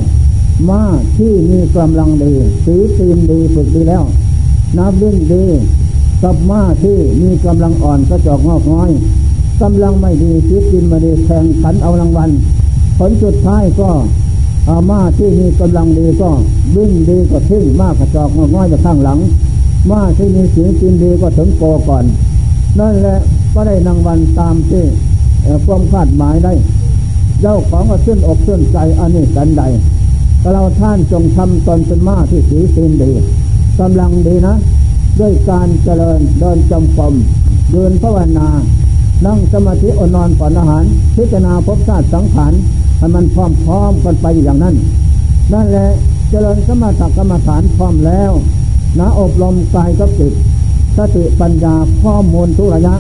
[0.69, 0.81] ม้า
[1.17, 2.33] ที่มีกำลังดี
[2.65, 4.03] สีตีนดีฝึกดีแล้ว
[4.77, 5.45] นับวิ่งดี
[6.23, 8.89] กับม้าที่มีกำลังอ่อนกระจอกงอกน้อย
[9.61, 12.29] กำลังไม่ดีสีตีนไม่ดีแข่งขันเอารางวัล
[12.97, 13.89] ผลสุดท้ายก็
[14.69, 16.29] อาม้าที่มีกำลังดีก็
[16.75, 19.19] วิ่งดีก็ทิ้งม้ากระจอกงอกน้อยจะข้างหลัง
[19.89, 22.05] ม้าที่มีสีตีนดีก็ถึงโกก่อน
[22.79, 23.17] นั่นแหละ
[23.53, 24.83] ก็ได้รางวัลตามที่
[25.65, 26.53] ความคาดหมายได้
[27.41, 29.63] เจ้าของก็ชื่นอกชื่นใจอันนี้สันใด
[30.53, 33.11] เราท่านจงทำตนเป็นมาที่สีตีนดี
[33.79, 34.55] กำลังดีนะ
[35.19, 37.13] ด้วยการเจริญเดินจมกรม
[37.71, 38.49] เดินภาวนา
[39.25, 40.83] นั่งสมาธิอนอนก่อนอาหาร
[41.15, 42.53] พิจารณาพบชาติสังขาร
[42.97, 43.37] ให้มันพ
[43.69, 44.75] ร้อมๆกันไปอย่างนั้น
[45.53, 45.87] นั่นแหละ
[46.29, 48.31] เจริญสมถกรรมฐานพร้อมแล้ว
[48.99, 50.33] นะอบรมกายกับจิต
[50.97, 52.95] สติปัญญาข้อมูลทุระยะ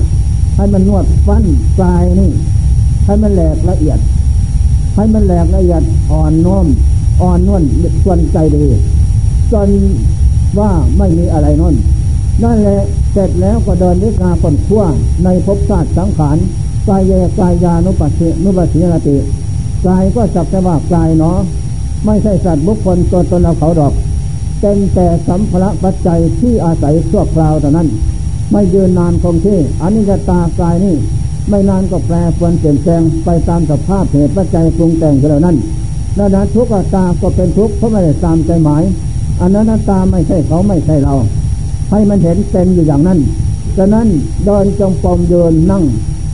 [0.55, 1.43] ให้มันนวดฟัน
[1.81, 2.31] กายนี่
[3.05, 3.99] ให้มันแหลกละเอียด
[4.95, 6.65] ให้มันแหลกละเอียดอ่อนน้อม
[7.21, 7.63] อ่อนนวล
[8.03, 8.65] ส่วนใจดี
[9.53, 9.69] จน
[10.59, 11.75] ว่าไม่มีอะไรนั่น
[12.43, 12.79] นั่นแหละ
[13.11, 14.83] เสร็จแล้วก็เดินวิกาคนขั้ว
[15.23, 16.37] ในภพชาสติสังขาร
[16.87, 19.17] กายเยกายานุปัสสินุปัสสินติ
[19.87, 21.37] กายก็จับแต่ว่ากายเนาะ
[22.05, 23.93] ไม่ใช่สัตว์บุคคลตัวตนเราเขาดอก
[24.67, 27.87] เป็นแต่สัมภระปัจจัยที่อาศัยชั่วคราวเท่านั้น
[28.51, 30.95] ไม่ยืนนานคงที่อนิจจตากายนี่
[31.49, 35.57] ไม่นานก็แปรปรวนเปลี่ยนแปลงไปตามสภาพเหตุปัจจัยปรุงแต่งกันแล้วนั้น
[36.17, 38.83] นั่นนะทุกข์ตาก็เป็นทุกข์เพราะไม่ได้ตามใจหมาย
[39.41, 41.13] อันนั้นตาไม่ใช่เขาไม่ใช่เรา
[41.91, 43.19] ให้มันเห็นเป็นอยู่อย่างนั้น
[43.77, 44.07] ฉะนั้น
[44.45, 45.83] เดินจงปมเดินนั่ง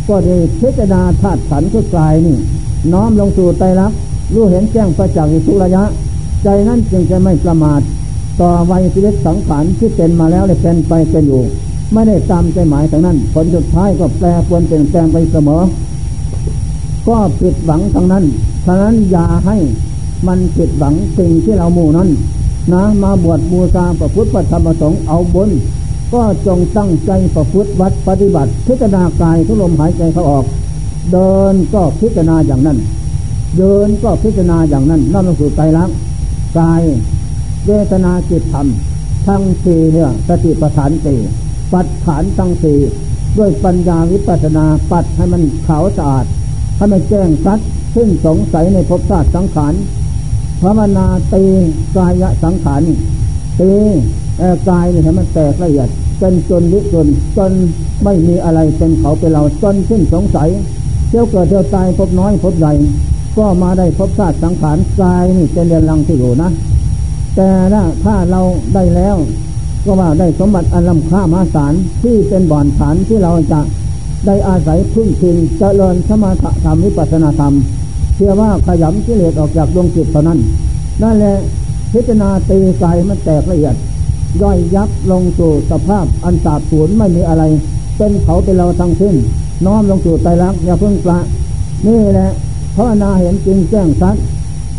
[0.07, 2.37] ก็ได้พิจารณาธาตุขันธ์ทุกกายนี่
[2.93, 3.97] น้อมลงสู่ไตรลักษณ์
[4.33, 5.83] รู้เห็นแจ้งประจักษ์ทุกระยะ
[6.43, 7.81] ใจนั้นจึงจะไม่ประมาท
[8.39, 11.43] ต่อวัยชีวิตสังขารที่เป็นมาแล้วเลยเป็นไปเป็นอยู่
[11.93, 15.61] ไม่ได้ตามใจหมายทั้งนั้น ผลสุดท้ายก็แปรปวนเปลี่ยนแปลงไปเสมอ
[17.07, 18.23] ก็ผิดหวังทั้งนั้น
[18.65, 19.57] ฉะนั้นอย่าให้
[20.27, 22.09] มันผิดหวังสิ่งที่เราหมู่นั้น
[22.71, 25.49] นะมาบวชบูชาประพุทธธรรมสงฆ์เอาบน
[26.13, 30.45] ก็จงตั้งใจประพฤติวัดปฏิบัติ พิจารณากายทุลมหายใจเขาออก
[31.11, 32.77] เดินก็พิจารณาอย่างนั้น
[33.57, 35.89] เดินก็พิจารณาอย่างนั้นนั่นก็คือใจรัก
[36.59, 36.81] กาย
[37.67, 38.67] เวทนาจิตธรรม
[39.27, 41.19] ทั้งสี่เนี่ยสติปัฏฐานสี่
[41.73, 42.79] ปัดฐานทั้งสี่
[43.37, 46.25] ด้วยปัญญาวิปัสนาปัดให้มันขาวสะอาด
[46.77, 47.59] ให้มันแจ้งชัด
[47.95, 49.73] ซึ่งสงสัยในภพชาติสังขาร
[50.61, 51.43] ภาวนาตี
[51.95, 52.81] กายสังขาร
[53.59, 53.71] ตี
[54.69, 55.89] กายเนี่ให้มันแตกละเอียด
[56.21, 57.51] จนจนลิจนจน
[58.03, 60.49] ไม่มีอะไรเป็นเขาเป็นเราจนสิ้นสงสัย
[61.09, 62.73] เที่ยวเกิดเที่ยวตายพบน้อยพบใหญ่
[63.37, 66.49] ก็มาได้พบชาติสังขารกายนี่เป็นเรียนรังที่อยู่นะ
[67.35, 68.41] แต่นะถ้าเรา
[68.73, 69.17] ได้แล้ว
[69.85, 73.59] ก็ว่าได้สมบัติอันล้ำค่ามหาศาลที่เป็นบ่อนฐานที่เราจะ
[74.25, 77.53] ได้อาศัยพึ่งพิงเจริญสมาธธรรมวิปัสนาธรรม
[78.15, 80.39] เชื่อว่าขยำกิเลสออกจากดวงจิตเท่านั้น
[81.01, 81.35] นั่นแหละ
[81.93, 83.75] พิจารณาตีกายมันแตกละเอียด
[84.41, 87.43] ย่อยยับลงสู่สภาพอันสาบสูญไม่มีอะไร
[87.97, 89.15] เป็นเขาเป็นเราทั้งสิ้น
[89.65, 91.19] น้อมลงสู่ใจรักอย่าเพิ่งปละ
[91.87, 92.29] นี่แหละ
[92.75, 94.15] ภาวนาเห็นจริงแจ้งชัด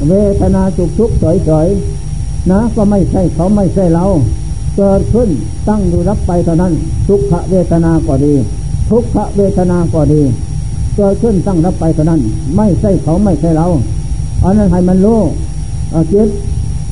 [0.09, 2.02] เวทนาสุขทุกข์เฉยๆ
[2.51, 4.05] นะก็ไม่ใช่เขาไม่ใช่เรา
[4.77, 5.29] เกิดขึ้น
[5.69, 6.73] ตั้งอยู่รับไปเท่านั้น
[7.09, 8.35] ทุกขเวทนาก็ดี
[8.91, 10.21] ทุกขเวทนาก็ดี
[10.97, 12.21] เกิดขึ้นตั้งรับไปเท่านั้น
[12.57, 13.67] ไม่ใช่เขาไม่ใช่เรา
[14.45, 15.21] อันนั้นให้มันรู้
[16.13, 16.29] จิต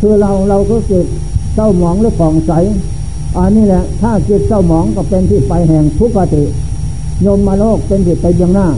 [0.01, 1.07] คือเราเราก็จิต
[1.55, 2.53] เศร้าหมองหรือผ่องใส
[3.37, 6.43] อันนี้แหละ ถ้าจิตเศร้าหมองก็เป็นที่ไปแห่งทุกขติ
[7.27, 8.69] ยมมาโลกเป็นจิตไปเบื้องหน้า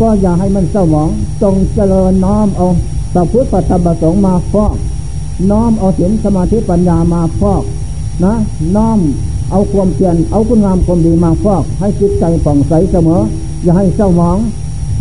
[0.00, 1.08] ก็อย่าให้มันเศร้าหมอง
[1.42, 2.66] จงเจริญน้อมเอา
[3.14, 4.74] สัพพุทธปัติสงมาฟอก
[5.50, 7.62] น้อมเอาศีลสมาธิปัญญามาฟอก
[8.24, 8.34] นะ
[8.76, 8.98] น้อม
[9.50, 13.20] เอาความเพียรเอาคุณงามความดีมาฟอก ให้จิตใจผ่องใสเสมอ
[13.64, 14.38] อย่าให้เศร้าหมอง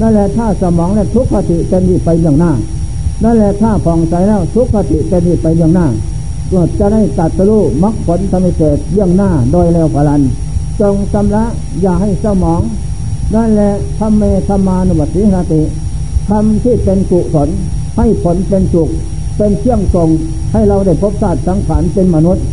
[0.02, 2.52] นั่นแหละถ้าสมองและทุกขติจะมีไปอย่างหน้า
[3.24, 5.88] นั่นแหละถ้าผ่องใสแล้วทุกขติจะมีไปอย่างหน้า
[6.52, 10.22] ก็จะได้ตัดสู้มรรคผลธรรมเศษเยี่ยงหน้าโดยเร็วพลัน
[10.80, 11.44] จงชำระ
[11.82, 12.62] อย่าให้เศร้าหมอง
[13.36, 15.62] นั่นแหละทำเมธรรมานุบัติหติ
[16.30, 17.50] ทำที่เป็นกุศล
[17.98, 18.90] ให้ผลเป็นสุข
[19.38, 20.10] เป็นเชี่ยงทรง
[20.54, 22.46] ให้เราได้พบชาสติสังขารเป็นมนุษย์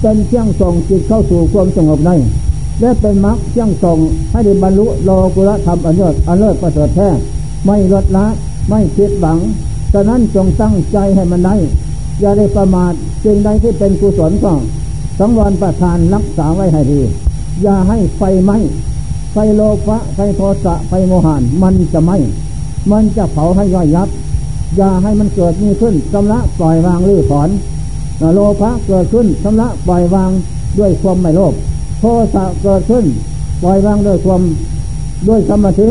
[0.00, 2.16] เป็นเชี่ยงทรงจิตเข้าสู่ความสงบได้
[2.80, 3.98] และเป็นมรรคเชี่ยงทรง
[4.32, 7.08] ให้ได้บรรลุโลกุระธรรมอันเลิศอันเลิศประเสริฐแท้
[7.66, 8.26] ไม่ลดละ
[8.68, 9.38] ไม่คิดหวัง
[9.92, 11.56] ฉะนั้นจงตั้งใจให้มันได้
[12.20, 12.92] อย่าได้ประมาท
[13.24, 14.52] จึงใดที่เป็นกุศลก็
[15.18, 17.00] สังวรประทานรักษาไว้ให้ดี
[17.62, 18.58] อย่าให้ไฟไหม้
[19.32, 22.16] ไฟโลภะไฟโทสะไฟโมหานมันจะไหม้
[22.90, 24.08] มันจะเผาให้ย่อยยับ
[24.76, 27.48] อย่าให้มันเกิดมีขึ้นชำระปล่อยวางลื้อถอน
[28.34, 30.30] โลภะเกิดขึ้นชำระปล่อยวาง
[30.78, 31.54] ด้วยความไม่โลภ
[32.00, 32.04] โท
[32.34, 33.04] สะเกิดขึ้น
[33.62, 34.42] ปล่อยวางด้วยความ
[35.28, 35.88] ด้วยสมาธิ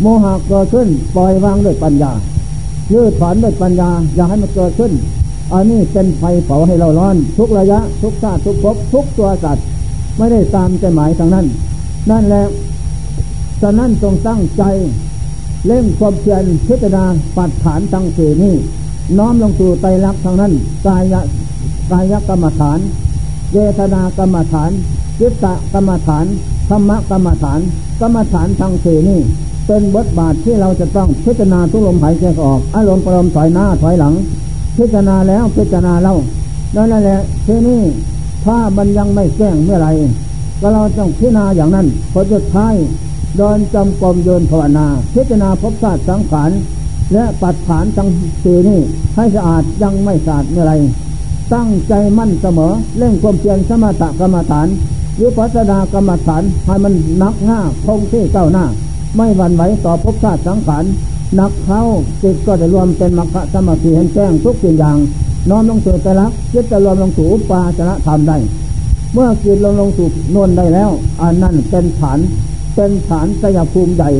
[0.00, 2.12] โมหะเกิดขึ้น ปล่อยวางด้วยปัญญา
[2.92, 4.92] ยืดถอนด้วยปัญญา อย่าให้มันเกิดขึ้น
[5.52, 9.64] อันนี้เป็นไฟเผาให้เราร้อน ทุกระยะ ทุกชาติทุกภพทุกตัวสัตว์
[10.18, 11.46] ไม่ได้ตามใจหมายทางนั้น
[12.10, 12.44] นั่นแหละ
[13.60, 14.62] ฉะนั้นจงตั้งใจ
[15.66, 17.04] เล่งความเพียรพิจารณา
[17.36, 18.54] ปัดฐานทั้งสี่นี้
[19.18, 20.52] น้อมลงสู่ไตรลักษณ์ทางนั้น
[20.86, 21.14] กาย
[21.90, 22.78] กายกรรมฐาน
[23.52, 24.70] เวทนากรรมฐาน
[25.20, 26.26] จิตตกรรมฐาน
[26.70, 27.60] ธรรมกรรมฐาน
[28.00, 29.20] กรรมฐานทั้งสี่นี้
[29.66, 34.14] เป็นบทบาทที่เราจะต้องพิจารณาทุกลมหายใจออกอารมณ์ปรมถอยหน้าถอยหลัง
[34.76, 36.16] พิจารณาแล้วพิจารณาเล่า
[36.74, 37.80] นั่นแหละทีนี้
[38.44, 39.88] ถ้ามันยังไม่แจ้งเมื่อไร
[40.60, 42.74] ก็เราต้องพิจารณาอย่างนั้นพอจุดท้าย
[43.36, 46.50] เดินจำกรมโยนภาวนาพิจารณาพบชาติสังขาร
[47.12, 48.08] และปัดฐานทั้ง
[48.42, 48.78] สี่นี้
[49.16, 50.74] ให้สะอาดยังไม่สะอาดเมื่อไร
[51.54, 54.68] ตั้งใจมั่นเสมอเร่งความเพียรสมถกรรมฐาน
[55.20, 58.64] วิปัสสนากรรมฐานให้มันนักหน้าคงที่เก้าหน้า
[59.16, 60.84] ไม่หวั่นไหวต่อภพชาติสังขาร
[61.40, 61.82] นักเข้า
[62.22, 64.96] จิตก็จะรวมเป็นมรรคสมาธิเห็นแจ้งทุกสิ่งอย่าง
[65.50, 68.36] น้อมลงสู่ต่ละจิตจะรวมลงสู่ปาจนะธรรมได้
[69.12, 70.90] เมื่อจิตลงลงสู่นนได้แล้ว
[71.22, 72.18] อันนั้นเป็นฐาน
[72.74, 74.10] เป็นฐานสยภูมิใหญ่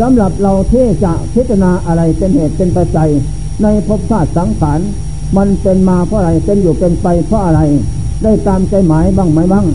[0.00, 3.10] สำหรับเราที่จะพิจารณาอะไรเป็นเหตุเป็นปัจจัย
[3.62, 4.80] ในภพชาติสังขาร
[5.36, 7.60] มันเป็นมาเพราะอะไรเป็นอยู่เป็นไปเพราะอะไร
[8.22, 9.66] ได้ตามใจหมายบ้างไหมบ้าง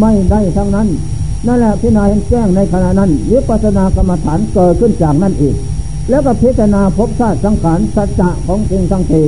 [0.00, 0.88] ไม่ได้ทั้งนั้น
[1.46, 5.54] นั่นแหละพิจารณาเห็นแจ้งในขณะนั้นวิปัสสนากรรมฐานเกิดขึ้นจากนั่นอีก
[6.10, 9.22] แล้วก็พิจารณาภพชาติสังขารสัจจะของจริงทั้งที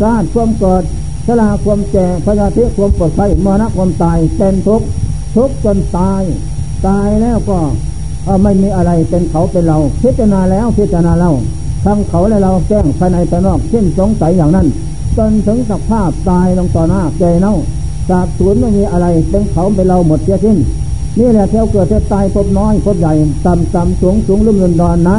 [0.00, 0.82] ชาติความเกิด
[1.26, 4.86] ชราความแก่พยาธิความปวดไข้มรณะความตายเป็นทุกข์
[5.36, 6.22] ทุกข์จนตาย
[6.86, 7.58] ตายแล้วก็
[8.42, 11.32] ไม่มีอะไรเป็นเขาเป็นเรา พิจารณาแล้วพิจารณาเล่า
[11.84, 14.66] ทั้งเขาและเราแจ้งภายในภายนอกเช่นสงสัยอย่างนั้น
[15.16, 17.54] จนถึงสภาพตายลงต่อหน้าแก่เน่า
[18.10, 20.58] จากศูนย์ไม่มีอะไรเป็นเขาเป็นเราหมดเสียสิ้น
[21.18, 23.12] นี่แหละเที่ยวเกิดเที่ยวตายพบน้อยพบใหญ่
[23.46, 25.16] ต่ำต่ำสูงสูงลุ่มลุ่มดอนนะ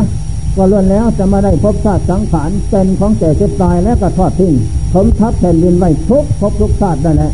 [0.56, 4.54] ก็ล้วนแล้วจะมาได้พบชาติสังขารเป็นของแก่เจ็บตายและก็ทอดทิ้ง
[4.94, 7.32] ผมทับแผ่นดินไว้ทุกพบทุกชาตินั่นแหละ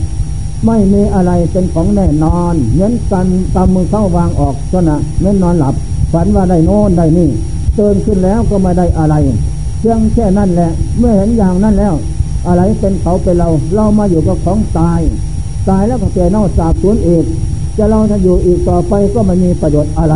[0.66, 5.76] ไม่มีอะไรเป็นของแน่นอนเหมือนกันตามมือเข้าวางออกชนะเมื่อนอนหลับ
[6.14, 7.30] ฝันว่าได้โน่นได้นี่
[7.76, 9.16] เตือนขึ้นแล้วก็ไม่ได้อะไร
[9.80, 11.94] เพียงแค่นั้นแหละ เมื่อเห็นอย่างนั้นแล้ว
[12.48, 15.02] อะไรเป็นเขาเป็นเรา เรามาอยู่กับของตาย
[15.70, 17.26] ตายแล้วก็เก่เน่าสาบสูญอีก
[17.78, 20.16] จะเราถ้าอยู่อีกต่อไปก็ไม่มีประโยชน์อะไร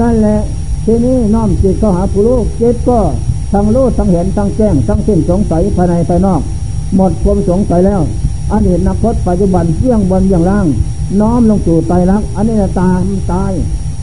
[0.00, 0.38] นั่นแหละ
[0.84, 2.98] ทีนี้น้อมจิตเข้าหาผู้รู้จิตก็
[3.52, 6.40] ทั้งรู้ทั้งเห็นทั้งแจ้งทั้งสิ้นสงสัยภายในภายนอก
[6.96, 8.00] หมดความสงสัยแล้ว
[8.52, 10.66] อันเห็นนักพจปัจจุบันเรื่องบนอย่างล่าง
[11.20, 12.90] น้อมลงสู่ไตรลักษณ์อันนี้ตา
[13.32, 13.52] ตาย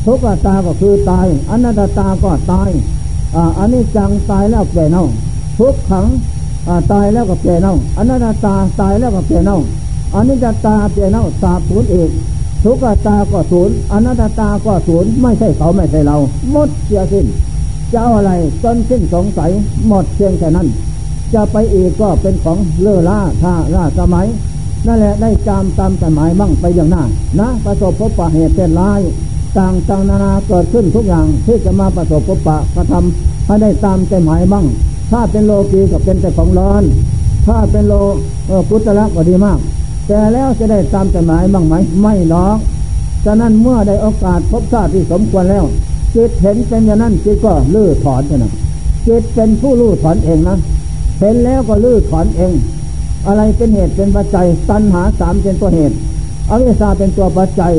[0.05, 2.69] ทุกตาก็คือตายอันนัตตาก็ตาย
[3.59, 5.05] อันนี้จังตายแล้วแก่เน่า
[5.59, 6.05] ทุกขัง
[6.91, 9.57] ตายแล้วก็แก่เน่าอันนัตตาตายแล้วก็แก่เน่า
[10.15, 12.09] อันนี้จะตาแก่เน่าสาบสูญเอก
[12.63, 16.17] ทุกตาก็ศูนย์อนัตตาก็ศูนย์ไม่ใช่เขาไม่ใช่เรา
[16.51, 17.25] หมดเสียสิ้น
[17.91, 18.31] จะเอาอะไร
[18.63, 19.49] จนสิ้นสงสัย
[19.87, 20.67] หมดเพียงแค่นั้น
[21.33, 24.27] จะไปอีกก็เป็นของเลื่อล่าท่าล่าสมัย
[24.87, 27.09] นั่นแหละได้จำตามสมัยมั่งไปอย่างนั้น
[27.39, 29.01] นะ ประสบพบปะเหตุเป็นร้าย
[29.57, 34.65] ต่างต่างนานาเกิดขึ้นทุกอย่างที่จะมาประสบพบปะกระทำให้ได้ตามใจหมายมั่ง
[35.11, 36.83] ถ้าเป็นโลกีก็เป็นแต่ของร้อน
[37.47, 37.93] ถ้าเป็นโล
[38.69, 39.59] กุตละก็ดีมาก
[40.07, 42.57] แต่แล้วจะได้ตามใจหมายบ้างไหม ไม่หรอก
[43.25, 45.65] ฉะนั้นเมื่อได้โอกาสพบชาติที่สมควรแล้ว
[46.15, 48.45] จิตเห็นเป็นอย่างนั้นจิตก็ลื้อถอนใช่ไหม
[49.07, 50.57] จิตเป็นผู้ลื้อถอนเองนะ
[51.19, 52.53] เห็นแล้วก็ลื้อถอนเอง
[53.27, 55.95] อะไรเป็นเหตุเป็นปัจจัยตัณหาสามเป็นตัวเหตุ
[56.49, 57.73] อวิชชาเป็นตัวปัจจัย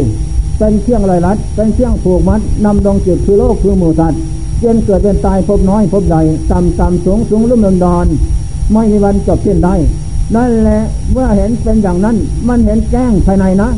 [0.59, 4.21] เป็นเครื่องลอยลัด เป็นเครื่องผูกมัดนำดวงจิตคือโลกคือหมู่สัตว์
[4.61, 6.21] เย็นเกิดเป็นตายพบน้อยพบใหญ่
[6.51, 8.07] ต่ำต่ำสูงสูงลุ่มลำดอน
[8.73, 9.75] ไม่มีวันจบสิ้นได้
[10.35, 10.81] นั่นแหละ
[11.13, 12.17] เมื่อเห็นเป็นอย่างนั้น
[12.49, 13.69] มันเห็นแจ้งภายในนะ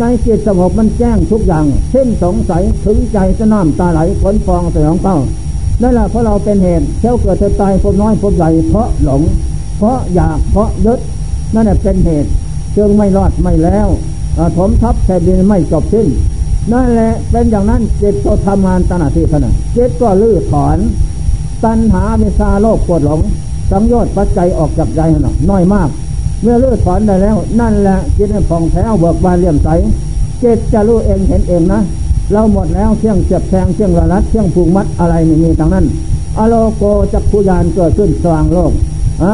[0.00, 5.16] ในจิตสงบมันแจ้งทุกอย่าง เช่นสงสัยถึงใจจะน้ำตาไหลฝนฟองสยองเป้า
[5.82, 9.22] นั่นแหละเพราะเราเป็นเหตุเท่าเกิดเธอตายพบน้อยพบใหญ่เพราะหลง
[9.78, 11.00] เพราะอยากเพราะยึด
[11.54, 12.30] นั่นแหละเป็นเหตุ
[12.72, 13.88] เชิงไม่รอดไม่แล้ว
[14.56, 16.06] ถมทับแผ่นดินไม่จบสิ้น
[16.72, 20.78] นั่นแหละเป็นอย่างนั้นจิตก็ทำงานตนาทีขนาดจิตก็ลื้อถอน
[21.64, 23.20] ตัณหาเมซาโลกปวดหลง
[23.70, 25.88] สังโยชน์ปัจจัยออกจากใจหน่อยน้อยมาก
[26.42, 29.68] เมื่อลื้อถอนได้แล้ว นั่นแหละจิตผ่องแผ้วเบิกบานเลี่ยมใส
[30.42, 31.80] จิตจะรู้เองเห็นเองนะ
[32.32, 35.86] เราหมดแล้วเที่ยงเจ็บแทงเที่ยงระลัดเที่ยงผูกมัดอะไรไม่มีทางนั้น
[36.38, 38.72] อโลโกจักขุยานเกิดขึ้นสว่างโลก
[39.22, 39.32] อะ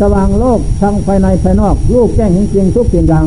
[0.00, 3.26] สว่างโลกทั้งภายในภายนอกลูกแจ้งจริงทุกสิ่งอย่าง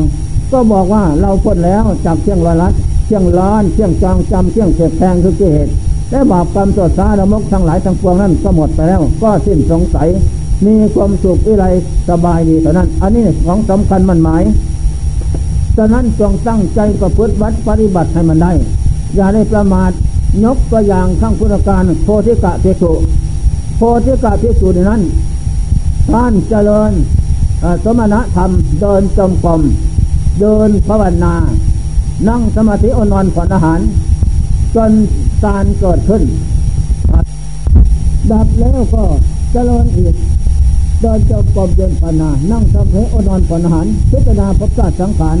[0.52, 2.72] ก็บอกว่าเราพ้นแล้วจากเที่ยงระลัด
[3.06, 5.72] เที่ยงร้อนเที่ยงจองจำเที่ยงเจ็บแทงคือกิเหตุ
[6.10, 10.08] และบาปกรรมตัวสาละมกทั้งหลายทั้งปวงนั้นก็หมดไปแล้ว ก็สิ้นสงสัย
[10.66, 11.66] มีความสุขวิไร
[12.08, 14.42] สบายดีเท่านั้น อันนี้ของสำคัญมันหมาย
[15.76, 18.52] ฉะนั้นจงตั้งใจประพฤติวัดปฏิบัติให้มันได้
[19.14, 19.90] อย่าได้ประมาท
[20.44, 22.92] ยกตัวอย่างข้างพุทธการโพธิกะเทสุ
[23.76, 25.02] โพธิกะเทสุในนั้น
[26.10, 26.92] ท่านเจริญ
[27.84, 29.60] สมณธรรมเดินจมกรม
[30.40, 31.34] เดินภาวนา
[32.28, 33.80] นั่งสมาธิอนอนผ่อนอาหาร
[34.74, 34.92] จน
[35.42, 36.22] สารเกิดขึ้น
[38.30, 39.04] ดับแล้วก็
[39.52, 40.14] เจริญอีก
[41.00, 45.36] เดินจมกรมเดินภาวนา นั่งสมาธิอนอนผ่อนอาหารพิจารณาพบชาติสังขาร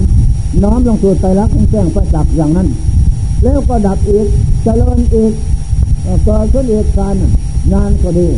[0.62, 2.68] น้อมลงสู่ใจรักแจ้งประจักษ์อย่างนั้น
[3.44, 4.26] แล้วก็ดับอีก
[4.62, 5.32] เจริญอีก
[6.24, 7.16] เกิดขึ้นอีกการ
[7.72, 8.28] งานก็ดี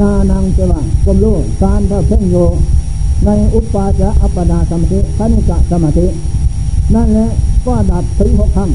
[0.00, 2.36] งานังจะว่ากมรู้การพระเพ่งโย
[3.24, 6.06] ในอุปาจะอัปปนาสมาธิคณิกะสมาธิ
[6.94, 7.28] นั่นแหละ
[7.66, 8.70] ก็ดับถึงหกครั้ง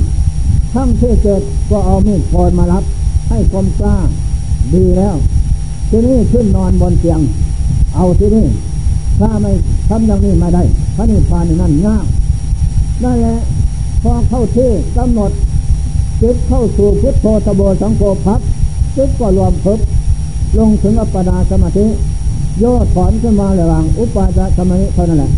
[0.73, 2.83] ครั้งที่เจ็ดก็เอามีดพรมารับ
[3.29, 3.95] ให้คมกล้า
[4.73, 5.15] ดีแล้ว
[5.89, 7.19] ทีนี้ขึ้นนอนบนเตียง
[7.95, 8.45] เอาที่นี่
[9.19, 9.51] ถ้าไม่
[9.89, 10.63] ทำอย่างนี้มาได้
[10.95, 12.05] พระนิพพานนั่นง่าย
[13.03, 13.37] นั่นแหละ
[14.03, 15.31] พอเข้าที่กำหนด
[16.21, 18.39] จิตเข้าสู่พุทโธตโบสังโฆพับ
[18.95, 19.79] จิตก็รวมพึบ
[20.57, 21.85] ลงถึงอัปปนาสมาธิ
[22.59, 25.31] โยดถอนขึ้นมาระหว่างอุปาจสมาธิเท่านั้นแหละ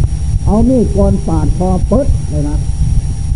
[0.45, 2.57] เอามีดกนปาดคอปึ๊ดเลยนะ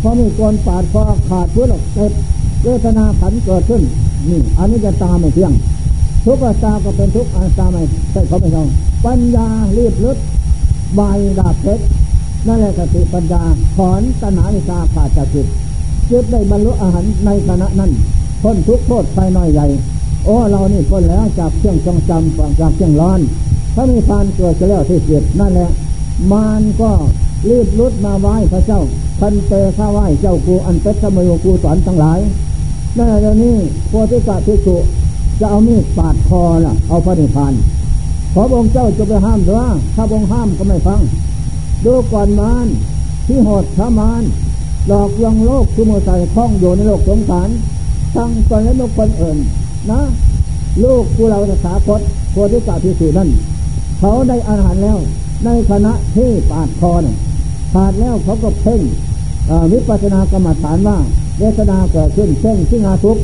[0.02, 2.12] พอมีดกนปาดคอขาดพื้นหลกเต็ด
[2.62, 3.82] เวทนาขันเกิดขึ้น
[4.28, 5.52] นี่อันนี้จะตามไม่เที่ยง
[6.24, 7.82] ทุกตาก็เป็นทุกอันตาไม่
[8.12, 8.68] ใช่เขาไม่ต้อง
[9.04, 10.18] ปัญญารีบลึก
[10.96, 11.00] ใบ
[11.38, 11.84] ดาบเพชร
[12.46, 13.42] นั่นแหละสติปัญญา
[13.76, 15.46] ถอนตัณหาอิสาขาดจากจิต
[16.10, 17.90] จิตได้บรรลุอาหารในขณะนั้น
[18.42, 19.66] พ้นทุกโทษไปน้อยใหญ่
[20.24, 23.20] โอ้เรานี่พ้นแล้วจากเครื่องจองจำจากเครื่องร้อน
[23.74, 25.70] ถ้ามีพานเกิดจะแล้วที่เกียดนั่นแหละ
[26.32, 26.90] มานก็
[27.48, 28.80] รีบลุดมาไหว้พระเจ้า
[29.20, 32.18] คันเตข้าไหว้เจ้ากูอันเป็ดสมัยกูสอนทั้งหลาย
[32.96, 33.56] นั่นแหละนี่
[33.88, 34.76] โพธิสัตว์ที่สุ
[35.40, 37.52] จะเอามีดปาดคอล่ะ เอาพระนิพพาน
[38.34, 41.00] ขอองค์เจ้าจะไปห้ามหรือว่าถ้าองค์ห้ามก็ไม่ฟัง
[41.84, 42.66] ดูก่อนมาน
[43.26, 44.22] ที่หดช้ามาน
[44.88, 47.48] หลอกลวงโลกคือโมใส่คล้องอยู่ในโลกสงสาร
[48.14, 49.38] ทั้งตนและนกคนอื่น
[49.90, 50.00] นะ
[50.84, 53.30] ลูกผู้เราสาคตโพธิสัตว์ที่สุนั่น
[53.98, 54.98] เขาได้อาหารแล้ว
[55.44, 57.16] ในคณะที่ปาดคอเนี่ย
[57.74, 58.80] ปาดแล้วเขาก็เพ่ง
[59.72, 60.98] วิปัสสนากรรมฐานว่า
[61.38, 63.18] เวทนาเกิดขึ้นเช่นที่งาทุก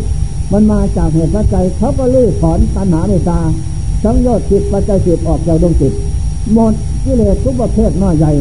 [0.53, 3.41] มันมาจากเหตุปัจจัยเขาก็ลื้อถอนตัณหาเมตตา
[4.05, 5.93] สังโยชน์จิตปัจจัยจิตออกจากดวงจิต
[6.55, 6.73] หมด
[7.05, 8.33] กิเลสทุกประเภทน้อยใหญ่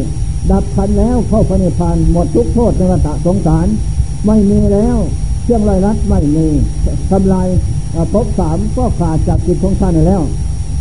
[0.50, 3.66] ดับพันแล้วเข้าพระนิพพานหมดทุกโทษในวัฏสงสาร
[4.26, 4.96] ไม่มีแล้ว
[5.44, 6.46] เครื่องลอยรัดไม่มี
[7.10, 7.48] ทำลาย
[8.12, 10.22] ภพสามก็ขาดจากจิตของท่านแล้ว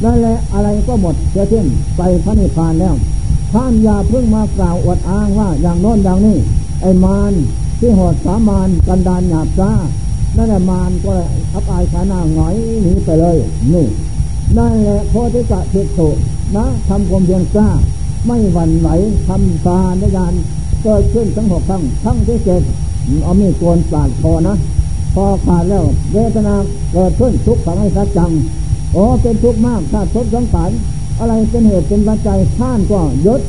[0.03, 1.65] นั่นแหละอะไรก็หมดเสียสิ้น
[1.97, 2.95] ไปพระนิพพานแล้ว
[3.53, 6.37] ท่านอย่าเพิ่งมากล่าวอวดอ้างว่าอย่างโน้นอย่างนี้
[6.81, 7.33] ไอ้มาร
[7.79, 9.71] ที่หดสามานกันดานหยาบจ้า
[10.35, 11.13] นั่นแหละมารก็
[11.53, 13.37] อับอายขาหน้าหงอยหนีไปเลย
[13.73, 13.85] นี่
[14.57, 17.69] นั่นแหละโพธิสัตว์เทโนะทำความเพียรกล้า
[18.27, 18.89] ไม่หวั่นไหว
[19.27, 20.33] ทำตาในยาน
[20.83, 22.61] เกิดขึ้นทั้งหกครั้งทั้งที่เจ็ด
[23.23, 24.55] เอามีโกนปาดคอนะ
[25.15, 26.55] พอขาดแล้วเวทนา
[26.93, 28.31] เกิดขึ้นทุกข์ขังให้สัจจัง
[28.93, 30.71] โอ้เป็นทุกข์มากถ้าทุกข์สังขาร
[31.19, 33.41] อะไรเป็นเหตุเป็นปัจจัยท่านก็ยศ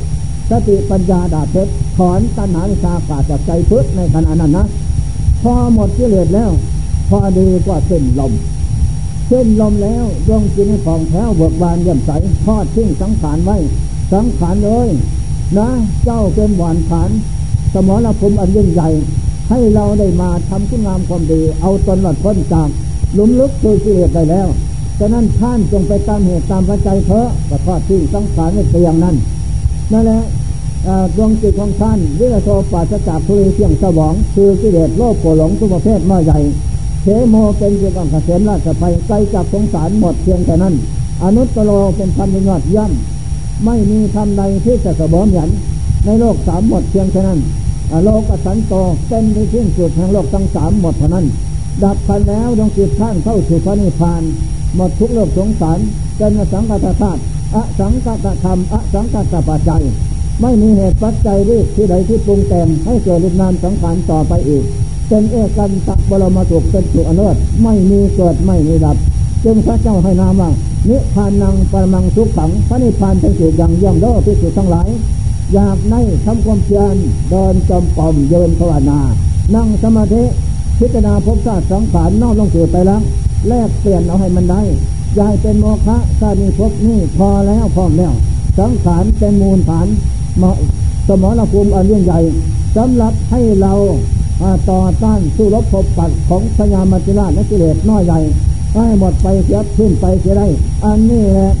[0.49, 4.65] สติปัญญาดาเพชรถอนตัณหาวิชาขาดจากใจพึ่ในขณะนั้นนะ
[5.43, 6.51] พอหมดกิเลสแล้ว
[7.09, 8.31] พอดีก็เส้นลม
[9.31, 12.11] ส้นลมแล้วดวงจิตในของแถวเบิกบานเยี่ยมใส
[12.45, 13.57] ทอดทิ้งสังขารไว้
[14.13, 14.87] สังขารเลย
[15.57, 15.69] นะ
[16.03, 17.09] เจ้าเป็นหวานฐาน
[17.73, 18.89] สมรภูมิอันยิ่งใหญ่
[19.49, 22.69] ให้เราได้มาทำคุณงามความดี เอาตนหลัดพ้นจาก
[23.13, 24.47] หลุมลึกโดยกิเลสได้แล้ว
[24.99, 29.15] ฉะนั้นท่านจงไปตามเหตุตามปัจจัยเถอะประทอดที่สังขารในเตียงนั้น
[29.91, 30.21] นั่นแหละ
[31.15, 36.39] ดวงจิตของท่านวิรโทปาจจากทุเรเที่ยงสวอง คือกิเลสโลภโกรหลงทุกประเภทมาใหญ่
[37.03, 40.75] เทโมเป็นเกี่ยวกับเกษมราชไปไกลจากสงสารหมดเพียงแค่นั้น
[41.23, 45.49] อนุตตโลเป็นธรรมยอดย่ำไม่มีธรรมใดที่จะสบอมหยัน
[46.05, 47.39] ในโลกสามหมดเพียงแค่นั้น
[48.03, 48.73] โลกสันโต
[49.07, 51.25] เป็นที่สิ้นสุดแห่งโลกทั้งสามหมดเท่านั้น
[51.83, 54.21] ดับพันแล้วดวงจิตท่านเข้าสู่พระนิพพาน
[54.75, 55.79] หมดทุกโลกสงสาร
[56.17, 57.19] เป็นสังกัตธาตุ
[57.55, 59.83] อสังกัตธรรมอสังกัตปัจจัย
[60.41, 64.63] ไม่มีเหตุปัจจัยรีบที่ใดที่ปรุงแต่งให้เกิดรูปนามสังขารต่อไปอีก
[65.13, 68.97] เป็นเอกันตะบรมตุกเป็นสุอนุตไม่มีเกิดไม่มีดับ
[69.43, 70.49] จึงพระเจ้าให้นามว่า
[70.89, 74.87] นิพพานังปรมังสุขขังพระนิพพานเป็นสุดอย่างเยี่ยมโลที่สุดทั้งหลาย
[75.53, 75.95] อยากใน
[76.25, 76.95] ทำความเพียร
[77.29, 78.99] เดินจมปอมเยินภาวนา
[79.55, 80.23] นั่งสมาธิ
[80.79, 83.01] พิจารณาภพชาติสังขารนอกลงสู่ไปแล้ว
[83.47, 84.61] แลกเปลี่ยนเอาให้มันได้
[85.19, 88.13] ยายเป็นโมฆะชาตินี้พบนี่พอแล้วพร้อมแล้ว
[88.59, 89.87] สังขารเป็นมูลฐาน
[91.07, 92.19] สมรภูมิอันยิ่งใหญ่
[92.77, 93.73] สำหรับให้เรา
[94.69, 98.19] ต่อต้านสู้รบพบปัดของพญามัจจุราชและกิเลสน้อยใหญ่
[98.73, 100.47] ให้หมดไปเสียขึ้นไปเสียได้
[100.85, 101.51] อันนี้แหละ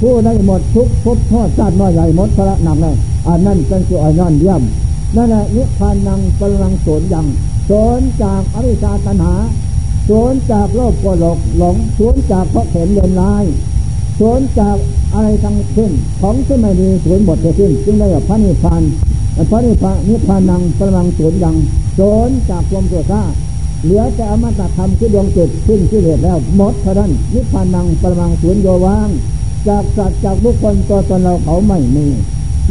[0.00, 2.96] ผู้ได้หมดทุกภพทอดชาติน้อยใหญ่หมดพระนำเลย
[3.28, 4.62] อันนั้นเป็นส่วนยอนเยี่ยม
[5.16, 7.26] นั่นแหละนิพพานังกำลังสนยัง
[7.70, 9.34] สนจากอริชาตัณหา
[10.08, 13.44] สนจากโลกโกหลกหลงสนจากเพราะเข็นเดินลาย
[14.20, 14.76] สนจาก
[15.14, 18.82] อะไรทั้งสิ้นของที่ไม่ดีสูญหมดไปสิ้นจึงได้กับพระนิพพาน
[19.50, 21.56] พระนิพพานนิพพานังกำลังสนยัง
[21.98, 23.22] สนจากความตัวข้า
[23.84, 29.08] เหลือแต่อมตะธรรมคือดวงจิตขึ้นที่เหตุแล้วหมดเท่านั้นนิพพานังกำลังสูญโยว่าง
[29.68, 32.06] จากสัตว์จากบุคคลตัวตนเราเขาไม่มี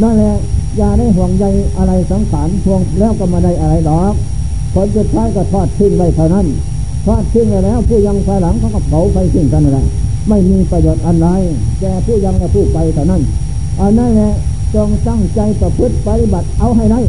[0.02, 0.36] นั่นแหละ
[0.76, 1.44] อย่าได้ห่วงใย
[1.76, 4.14] อะไรสังขารห่วงแล้วก็มาได้อะไรหรอก
[4.74, 6.46] ผลสุดท้ายก็ทอดทิ้งไว้เท่านั้น
[7.06, 9.86] ทอดทิ้งไปแล้วผู้ยังภายหลังเขาก็เผาไฟทิ้งกันนั่นแหละ
[10.28, 11.26] ไม่มีประโยชน์อะไร
[11.80, 13.22] แกผู้ยังและผู้ไปเท่านั้น
[13.80, 14.32] อันนั้นแหละ
[14.74, 17.00] จงตั้งใจประพฤติปฏิบัติเอาให้ได้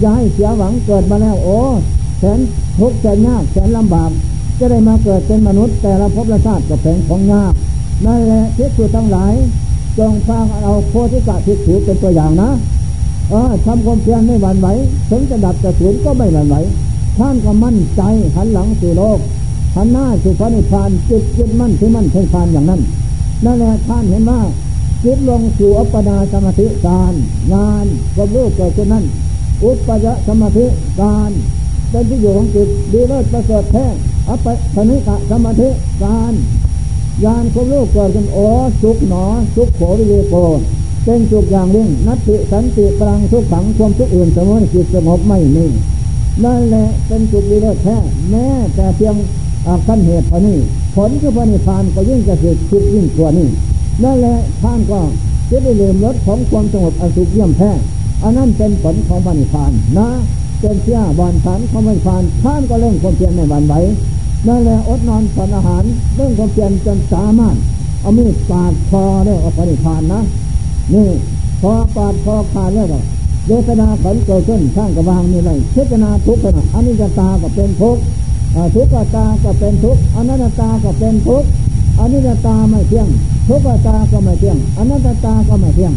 [0.00, 1.58] อย่าให้เสียหวังเกิดมาแล้วโอ้
[2.18, 2.38] แสน
[2.78, 4.10] ทุกข์แสนยากแสนลำบาก
[4.58, 7.52] จะได้มาเกิดเป็นมนุษย์ แต่ละภพละชาติก็เป็นของยาก
[8.04, 9.34] นั่นแหละเทศทั้งหลาย
[9.98, 12.50] จงฟังเอาโคติกะทิฏฐิเป็นตัวอย่างนะ
[13.30, 14.68] เออทำความเพียรไม่หวั่นไหว
[15.10, 16.56] ถึงจะดับจะสูญก็ไม่หวั่นไหว
[17.18, 18.02] ท่านก็มั่นใจ
[18.36, 19.18] หันหลังสู่โลก
[19.76, 22.80] หันหน้าสู่พระนิพพานจิตจิตมั่นที่มั่นเพ่งพานอย่างนั้น
[23.44, 24.40] นั่นแหละท่านเห็นว่า
[25.04, 27.14] จิตลงสู่อัปปนาสมาธิการ
[27.52, 29.04] งานความรู้เกิดขึ้นนั้น
[29.62, 30.66] อุปปยสมาธิ
[31.00, 31.30] การ
[31.90, 33.86] เป็นที่อยู่ของจิตดีเลิศประเสริฐแท้
[34.28, 35.68] อัปปนิกะสมาธิ
[36.02, 36.32] การ
[37.24, 38.46] ยานความรู้เกิดขึ้นโอ้
[38.82, 39.24] สุขหนอ
[39.54, 40.34] สุขโขวิเลโก
[41.04, 45.66] เป็นสุขอย่างเร่งนัตติสันติปรังทุกขังความทุกข์อื่นสมมติจิตสงบไม่มี
[46.44, 47.96] นั่นแหละเป็นสุขดีเลิศแท้
[48.30, 49.16] แม้แต่เพียง
[49.86, 50.58] ขั้นเหตุพอนี้
[50.94, 53.48] ผลคือพระนิพพานก็ยิ่งจะสุดทุกยิ่งกว่านี้
[54.04, 55.00] นั่นแหละท่านก็
[55.50, 57.70] จะได้ลืมลดของความสงบอสุขเยี่ยมแท้
[58.22, 60.08] อันนั้นเป็นผลของพระนิพานนะ
[60.60, 63.74] เป็นเชื่อบานฐานของพระนิพานท่านก็เร่งความเพียรในวันไหว
[64.46, 65.84] นั่นแหละอดนอนผ่อนอาหาร
[66.14, 67.56] เรื่องความเพียรจนสามารถ
[68.00, 70.20] เอามีดปาดคอได้ออกพระนิพานนะ
[70.94, 71.08] นี่
[71.62, 73.00] พอปาดคอขาดแล้วก็
[73.48, 78.02] เวทนาขันเกิดขึ้นข้างกระวางนี่เลยเจตนาทุกข์นะอันนี้จะตาก็เป็นทุกข์
[78.74, 81.48] ทุกขตาก็เป็นทุกข์อนัตตาก็เป็นทุกข์
[81.98, 83.08] อนิจตาไม่เที่ยง
[83.48, 85.92] ทุกขตาก็ไม่เที่ยงอนัตตาก็ไม่เที่ยง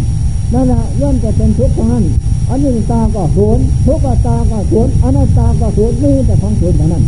[0.54, 2.06] นั่นแหละย่อมจะเป็นทุกข์ทั้งนั้น
[2.50, 7.04] อนิจตาก็ศูนย์ทุกขตาก็ศูนย์อนัตตาก็ศูนย์มีแต่ของศูนย์เท่านั้น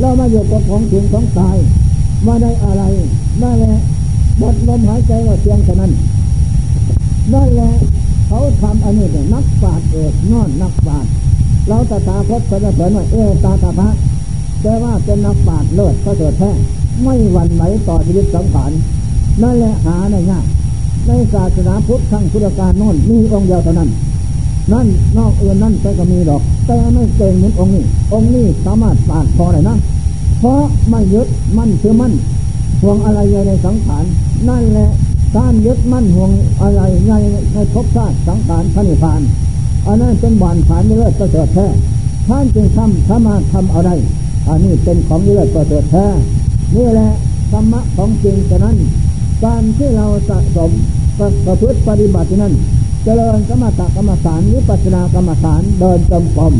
[0.00, 1.56] เรามาอยู่กับของศูนย์ของตาย
[2.26, 2.82] มาได้อะไร
[3.42, 3.74] นั่แหละ
[4.38, 5.92] หมดลมหายใจว่าเพียงเท่านั้น
[7.32, 7.70] นั่นแหละ
[8.26, 11.10] เขาทำอันนี้เนี่ยนักปราชญ์เอกนอนนักปราชญ์
[11.68, 13.88] เราตถาคตสรรเสริญว่าเอตาตาพระ
[14.62, 16.50] แต่ว่าเป็นนักปราชญ์เลิศพระเสริฐแท้
[17.02, 18.70] ไม่หวั่นไหวต่อชีวิตสังขาร
[19.42, 20.44] นั่นแหละหาในง่าย
[21.06, 23.90] ในศาสนาพุทธทั้งพุทธการโน่นมีองค์เดียวเท่านั้น
[24.72, 24.86] นั่น
[25.18, 29.76] นอกอื่นนั่นไปก็มีดอก แต่ไม่เก่งเหมือนองค์นี้ องค์นี้สามารถปาดพอได้นะ
[30.38, 32.12] เพราะไม่ยึดมั่นคือมั่น
[32.82, 34.04] ห่วงอะไรในสังขาร
[34.48, 34.88] นั่นแหละ
[35.36, 36.30] การยึดมั่นห่วง
[36.62, 37.12] อะไรใน
[37.54, 39.20] ในภพชาติสังขารพระนิพพาน
[39.86, 41.66] อันนั้นเป็นบานฐานเลิศประเสริฐแท้
[42.28, 43.94] ท่านจึงทำสามารถทำอาได้
[44.48, 46.06] อันนี้เป็นของเลิศประเสริฐแท้
[46.76, 47.08] นี่แหละ
[47.52, 48.76] ธรรมะของจริงฉะนั้น
[49.44, 50.70] การที่เราสะสม
[51.46, 52.54] ประพฤติปฏิบัตินั้น
[53.04, 56.54] เจริญสมถกรรมฐานวิปัสสนากรรมฐานเดินจมกรม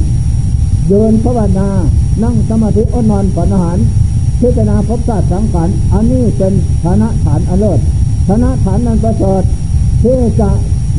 [0.89, 1.69] เดินภาวนา
[2.23, 3.79] นั่งสมาธิอดนอนปัญหาร
[4.41, 6.53] พิจารณาพบศาสตร์สังขารอันนี้เป็น
[6.85, 7.81] ฐานะฐานอเลิศ
[8.29, 9.43] ฐานะฐานนั้นประเสริฐ
[10.03, 10.51] ที่จะ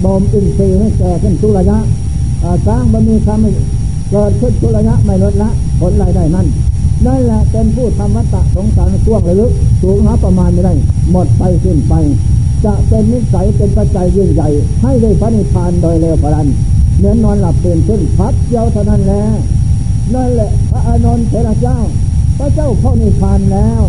[0.04, 1.78] บ่มอินทรีย์ให้แก่ขึ้นทุระยะ
[2.68, 3.52] สร้างบารมีทำให้
[4.12, 6.48] เกิดขึ้นทุระยะไม่ลดละผลรายได้นั่น
[7.06, 10.74] นั่นแหละเป็นผู้ทำวัตตะสงสารช่วงระลึกสูงหาประมาณไม่ได้
[11.12, 11.94] หมดไปสิ้นไป
[12.66, 14.50] จะเป็นนิสัยเป็นปัจจัยยิ่งใหญ่
[14.82, 16.48] ให้ได้พระนิพพานโดยเร็วพลัน
[17.00, 19.24] เนื้อนอนหลับตื่นขึ้นพัดเดียวเท่านั้นแหละ
[20.14, 21.78] นั่นแหละพระอานนท์เถระเจ้า
[22.38, 23.82] พระเจ้าเข้านิพพานแล้ว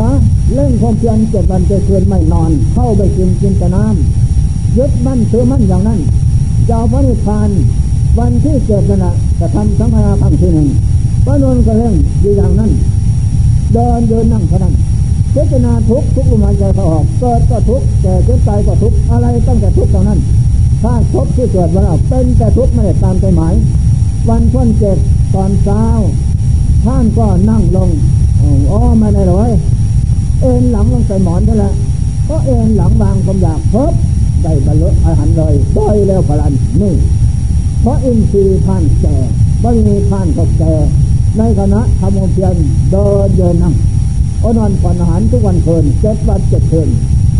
[0.00, 0.10] นะ
[0.54, 6.00] เล่นความเพียรเจ็ดวันเจ็ดคืนไม่นอน เข้าไปกินกินแต่น้ำยึดมั่นถือมั่นอย่างนั้น
[6.66, 7.50] เจ้าพระนิพพาน
[8.18, 10.68] วันที่เกิดนั่นแหละจะทำสังฆาครั้งที่หนึ่ง
[11.26, 12.70] พระนนก็เร่งอยู่อย่างนั้น
[13.72, 14.74] เดินเดินนั่งเท่านั้น
[15.34, 20.18] พิจารณาทุกทุกลมหายใจเขาออกเกิดก็ทุกแก่เจ็บตายก็ทุกอะไรตั้งแต่ทุกเท่านั้น
[20.82, 23.54] ถ้าทุกที่เกิดวันเอาเป็นแต่ทุกไม่ได้ตามใจหมาย
[24.28, 24.98] วันพ้นเจ็ด
[25.34, 25.84] ตอนเช้า
[26.84, 27.90] ท่านก็นั่งลง
[28.70, 29.50] อ๋อไม่ได้เลย
[30.40, 31.72] เอ็นหลังลงใส่หมอนนั่นแหละ
[32.28, 33.92] ก็เอ็นหลังวางความอยากเพิ่ม
[34.42, 36.94] ได้บรรลุอาหารเลยด้อยแล้วพลันนี่
[37.80, 39.16] เพราะอินทรีย์ท่านแก่
[39.62, 40.74] ไม่มีท่านก็แก่
[41.38, 42.56] ในคณะทำความเพียร
[42.90, 43.74] เดินเดินนั่ง
[44.42, 46.88] อนอนผ่อนอาหารทุกวันเคินเจ็ดวันเจ็ดคืน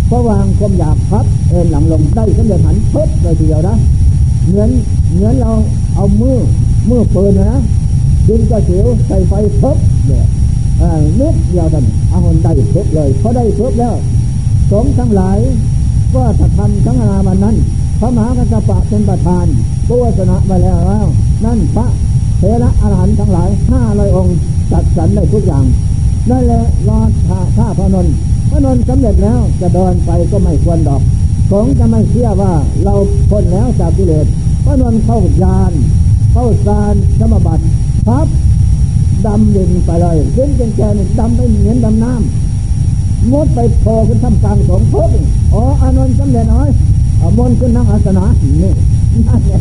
[0.07, 3.77] เพราะวางความอยากพับเอ็นหลังลงได้สำเร็จหันเพิบเลยทีเดียวนะ
[4.47, 4.71] เหมือน
[5.13, 5.53] เหมือนเรา
[5.95, 6.37] เอามือ
[6.89, 7.61] มือเปืนนะ
[8.29, 9.77] ดึงกระเสียวใส่ไฟเพิบ
[10.07, 10.25] เนี่ย
[11.21, 13.95] นิดเดียวกันเอาคนได้พิบเลยเขาได้เพิบแล้ว
[14.71, 15.39] สงทั้งหลาย
[16.13, 17.57] กก็จะทำสังนาวันนั้น
[18.01, 19.47] พระมหากัสปะเป็นประธาน
[19.91, 20.73] ตัวชนะไปแล้
[21.03, 21.05] ว
[21.45, 21.87] นั่นพระ
[22.39, 24.37] เทระอรหันต์ทั้งหลายห้าร้อยองค์
[24.73, 25.65] จัดสรรได้ทุกอย่าง
[26.31, 28.15] นั่นแหละรอท่าท่าพระนนท์
[28.51, 31.03] พระนนท์สำเร็จแล้วจะเดินไปก็ไม่ควรดอก
[31.51, 32.53] คงจะไม่เชื่อว่า
[32.85, 32.95] เรา
[33.31, 34.27] พ้นแล้วจากกิเลส
[34.65, 35.73] พระนนท์เข้ายาน
[36.33, 37.65] เข้าสารสมบัติ
[38.07, 38.27] พับ
[39.27, 45.11] ดำดินไปเลยเส้นแกนดำไม่เหมือนดำน้ำมดไปโผล่ขึ้นทำกลางสองพบ
[45.53, 46.69] อ๋ออานนท์สำเร็จน้อย
[47.39, 48.27] มนขึ้นนั่งอาสนะ
[48.63, 48.73] นี่
[49.29, 49.61] นั่นแหละ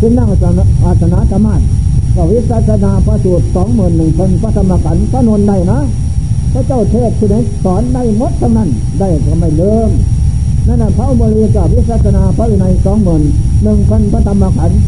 [0.00, 1.54] ขึ้นนั่งอาสนะอาสนะธรรมะ
[2.14, 5.80] ก็วิสัชนาพระสูตรสองหมื่นหนึ่งพันพระธรรมขันพระนนท์ได้นะ
[6.52, 7.34] พระเจ้าเทศที่ไหน
[7.64, 9.90] สอนได้หมดทั้งนั้นได้ก็ไม่เลิม
[10.66, 13.22] นั่นแหละพระอุบลีกับวิสัชนาพระวินัยสองหมื่น
[13.62, 14.80] หนึ่งพันพระธรรมขันธ์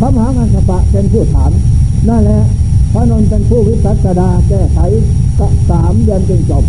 [0.00, 1.52] พระมหากัสปะเป็นผู้ถาม
[2.08, 2.40] นั่นแหละ
[2.92, 4.78] พระนนท์เป็นผู้วิสัชนาแก้ไข
[5.38, 6.64] ก็สามเดือนจึงจบ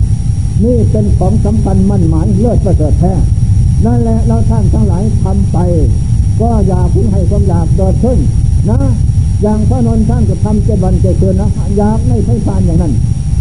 [0.64, 3.14] นี่เป็นของสำคัญมั่นหมายเลิศประเสริฐแท้
[3.86, 5.58] นั่นแหละเราท่านทั้งหลายทำไป
[6.42, 8.18] ก็อย่าพิ่งให้ความอยากเกิดขึ้น
[8.70, 8.80] นะ
[9.42, 12.94] อย่างพระนนท์ท่านก็ทำเจ็ดวันเจ็ดคืนนะอยากไม่ไพ่ฟานอย่างนั้น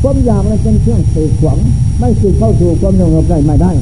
[0.03, 1.59] ความอยากมันเป็นเครื่องสืขวง
[1.99, 3.73] ไม่สืบเข้าสู่ความสงบได้ไม่ได้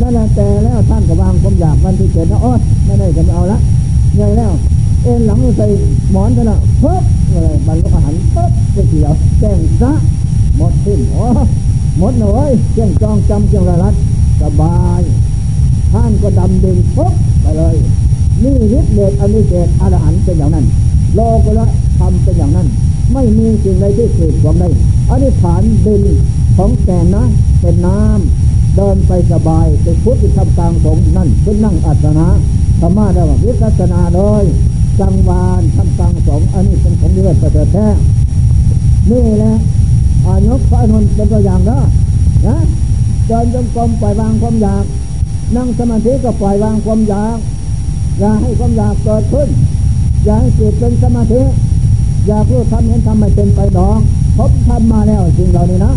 [0.00, 2.52] นั่นแหละแต่แล้วท่านก็วางความอยากวันที่เจ็ดนะอ้อ
[2.86, 3.58] ไม่ได้จะไม่เอาละ
[4.16, 4.52] ไงแล้ว
[5.02, 5.66] เอ็นหลังใส่
[6.12, 9.92] หมอนกันละเพิ่มเลยบรรลุอาหารปุ๊บไปเขียวแจ้งซะ
[10.56, 11.26] หมดสิ้นโอ้
[11.98, 13.94] หมดหน่อยเจ้งจองจำเจ้งระรัด
[14.40, 15.02] สบาย
[15.92, 17.12] ท่านก็ดำดินปุ๊บ
[17.42, 17.76] ไปเลย
[18.42, 20.66] นี่ฤทธิ์เดชอนิเศษอรหันเป็นอย่างนั้น
[21.14, 21.66] โลกละ
[21.98, 22.68] ทำเป็นอย่างนั้น
[23.12, 24.68] ไม่มีสิ่งใดที่สืบสวมได้
[25.10, 26.02] อธิษฐานดิน
[26.56, 27.24] ของแก่นะ
[27.60, 32.28] เป็นน้ำเดินไปสบายไปพุทธทำกลางสงนั่นขึ้นนั่งอัศนะ
[32.80, 34.44] ธรรมะได้ว่าวิสัชนาเลย
[35.00, 37.88] จังวานทำกลางสงอันนี้เป็นของเลือดประเสริฐแท้
[39.10, 39.54] นี่แหละ
[40.26, 41.78] อายกพระอนุนเป็นตัวอย่างนะ
[42.46, 42.56] นะ
[43.26, 44.84] เดินจงกรมปล่อยวางความอยาก
[45.56, 47.38] นั่งสมาธิก็ปล่อยวางความอยาก
[48.18, 49.48] อย่าให้ความอยากเกิดขึ้น
[50.24, 51.42] อย่าให้จิตเป็นสมาธิ
[52.26, 54.00] อยากรู้ทำเห็นทำไม่เป็นไปดอก
[54.36, 55.94] ผมทำมาแล้วจริงเหล่านี้นะ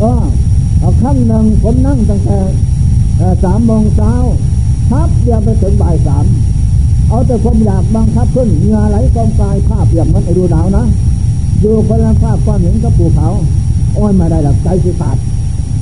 [0.00, 0.22] เออ
[0.80, 2.38] เอาครั้งหนึ่งผมนั่งตั้งแต่
[3.44, 4.12] สามโมงเช้า
[4.90, 6.24] พับเดียวไปถึงบ่ายสาม
[7.08, 10.84] เอาแต่ความอยากบังคับขึ้นเงื่อไหลกองกายภาพอย่างนั้นไอ้ดูหนาวนะ
[11.60, 13.28] อยู่คนละภาพความเห็นกับปู่เขา
[13.98, 15.16] อ้อยมาได้หลักใจสิขาด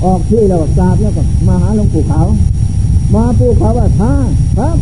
[0.05, 2.23] ออกที่แล้วกราบแล้วก็มาหาหลวงปู่เขา
[3.15, 4.13] มาปู่เขาว่าท่า
[4.59, 4.77] ครับ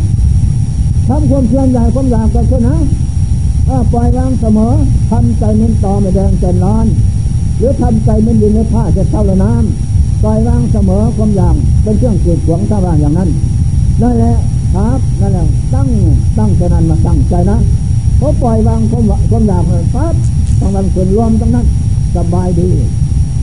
[1.09, 2.77] ทำความเพียรใหญ่ความอยากกันเถอะนะ
[3.93, 4.73] ปล่อยวางเสมอ
[5.11, 6.85] ทำใจเน้นต่อไม่แดงใจร้อน
[7.57, 13.29] หรือทำใจเน้นอยู่ในผ้าจะเท่าละน้ำปล่อยวางเสมอความอยากเป็นเครื่องเกิดขวงถ้าว่าอย่างนั้น
[14.01, 14.35] นั่นแหละ
[14.75, 15.87] ครับนั่นแหละตั้ง
[16.37, 17.57] ตั้งใจนั้นมาตั้งใจนะ
[18.17, 20.15] เพราปล่อยวางความความอยากเลยปั๊บ
[20.59, 21.65] ต้องวันส่วนรวมตรงนั้น
[22.15, 22.69] สบายดี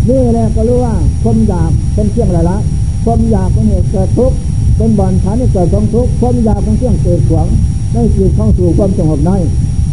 [0.09, 2.59] นี่แหละก็รู้ว่าความอยากเป็นเครื่องอะไรละ
[3.05, 4.37] ความอยากเป็นเหตุเกิดทุกข์
[4.77, 7.49] เป็นบ่อนฐานให้เกิดของทุกข์ความอยากเป็นเครื่องเกิดขวาง
[7.93, 9.37] ได้จิตเข้าสู่ความสงบได้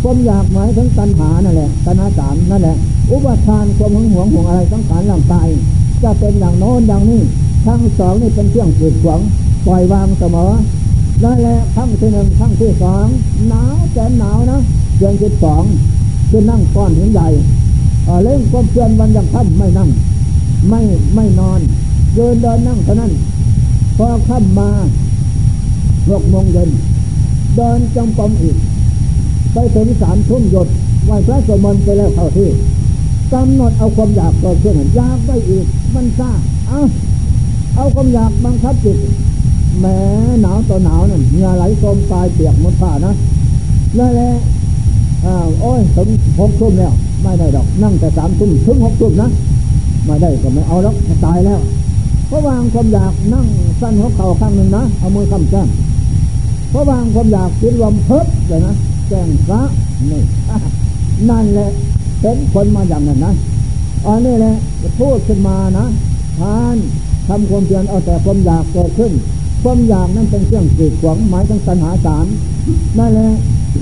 [0.01, 2.75] ความอยากหมายถึงตัณหานั่นแหละตัณหาสามนั่นแหละ
[3.11, 5.47] อุปทานความหึงหวงห่วงอะไรสังขารร่างกาย
[6.03, 7.21] จะเป็นอย่างโน้นอย่างนี้
[7.65, 9.19] ทั้งสองนี่เป็นเครื่องเกิดขวาง
[9.65, 10.51] ปล่อยวางเสมอ
[11.23, 13.05] นั่นแหละครั้งที่หนึ่งครั้งที่สอง
[13.49, 14.59] หนาวแสนหนาวนะ
[14.97, 15.63] เดือนที่สอง
[16.29, 17.27] คือนั่งก้อนหินใหญ่
[18.23, 19.89] เล่นความเพียรวันยังค่ำไม่นั่ง
[20.69, 20.81] ไม่
[21.15, 21.59] ไม่นอน
[22.15, 23.11] เดินเดินนั่งเท่านั้น
[23.97, 24.69] พอค่ำมา
[26.09, 26.69] หกโมงเย็น
[27.55, 28.57] เดินจงกรมอีก
[29.53, 30.67] ไปถึงสามทุ่มหยด
[31.05, 32.49] ไหวพระสมนต์ไปแล้วเข้าที่
[33.33, 36.31] กำหนดเอาความอยากเกิดขึ้นอยากได้อีก มันซ่า
[36.67, 36.79] เอา
[37.75, 38.97] เอาความอยากบังคับจิต
[39.79, 39.85] แหม
[40.41, 43.13] หนาวต่อหนาวนั่นเหงื่อไหลโซมตายเปียกหมดผ้านะ
[43.97, 44.29] นั่นแหละ
[45.25, 46.07] อ้าวโอ้ยถึง
[46.39, 49.29] หกทุ่มแล้ว ไม่ได้ดอก นั่งแต่สามทุ่มถึงหกทุ่มนะ
[50.05, 50.93] ไม่ได้ก็ไม่เอาแล้ว
[51.25, 51.59] ตายแล้ว
[52.35, 53.47] พราะวางความอยากนั่ง
[53.81, 55.67] สั้นหัวเข่าข้างหนึ่งนะ เอามือค้ำแก้ม
[56.69, 58.73] เพราะวางความอยากคิดรวมเพิบเลยนะ
[59.09, 59.61] แจ้งพระ
[60.11, 60.21] นี่
[61.29, 61.69] นั่นแหละ
[62.21, 63.33] เป็นคนมาอย่างนั้นนะ
[64.05, 64.55] อันนี้แหละ
[64.99, 65.85] พูดขึ้นมานะ
[66.39, 66.75] ทาน
[67.27, 69.11] ทำความเพียรเอาแต่ความอยากเกิดขึ้น
[69.63, 72.25] ความอยากนั้นเป็นเครื่องกีดขวางหมายถึงตัณหาสาม
[72.99, 73.29] นั่นแหละ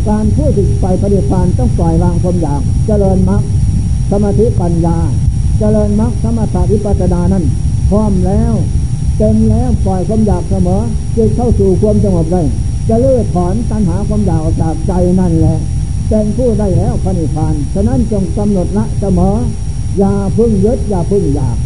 [0.09, 3.41] การพูดถึงไปปฏิบัติต้องปล่อยวางความอยาก เจริญมรรค
[4.11, 4.97] สมาธิปัญญา
[5.59, 7.43] เจริญมรรคสมถะวิปัสสนานั้น
[7.91, 8.53] พร้อมแล้ว
[9.17, 10.81] เต็มแล้วปล่อยความอยากเสมอ
[11.15, 12.43] จะเข้าสู่ความสงบได้
[12.89, 15.57] จะเลิกถอนตัณหาความอยากออกจากใจนั่นแหละ
[16.09, 19.35] เป็นผู้ได้แล้วพระนิพพานฉะนั้นจงกำหนดละเสมอ
[19.99, 21.57] อย่าพึ่งยึดอย่าพึ่งอยาก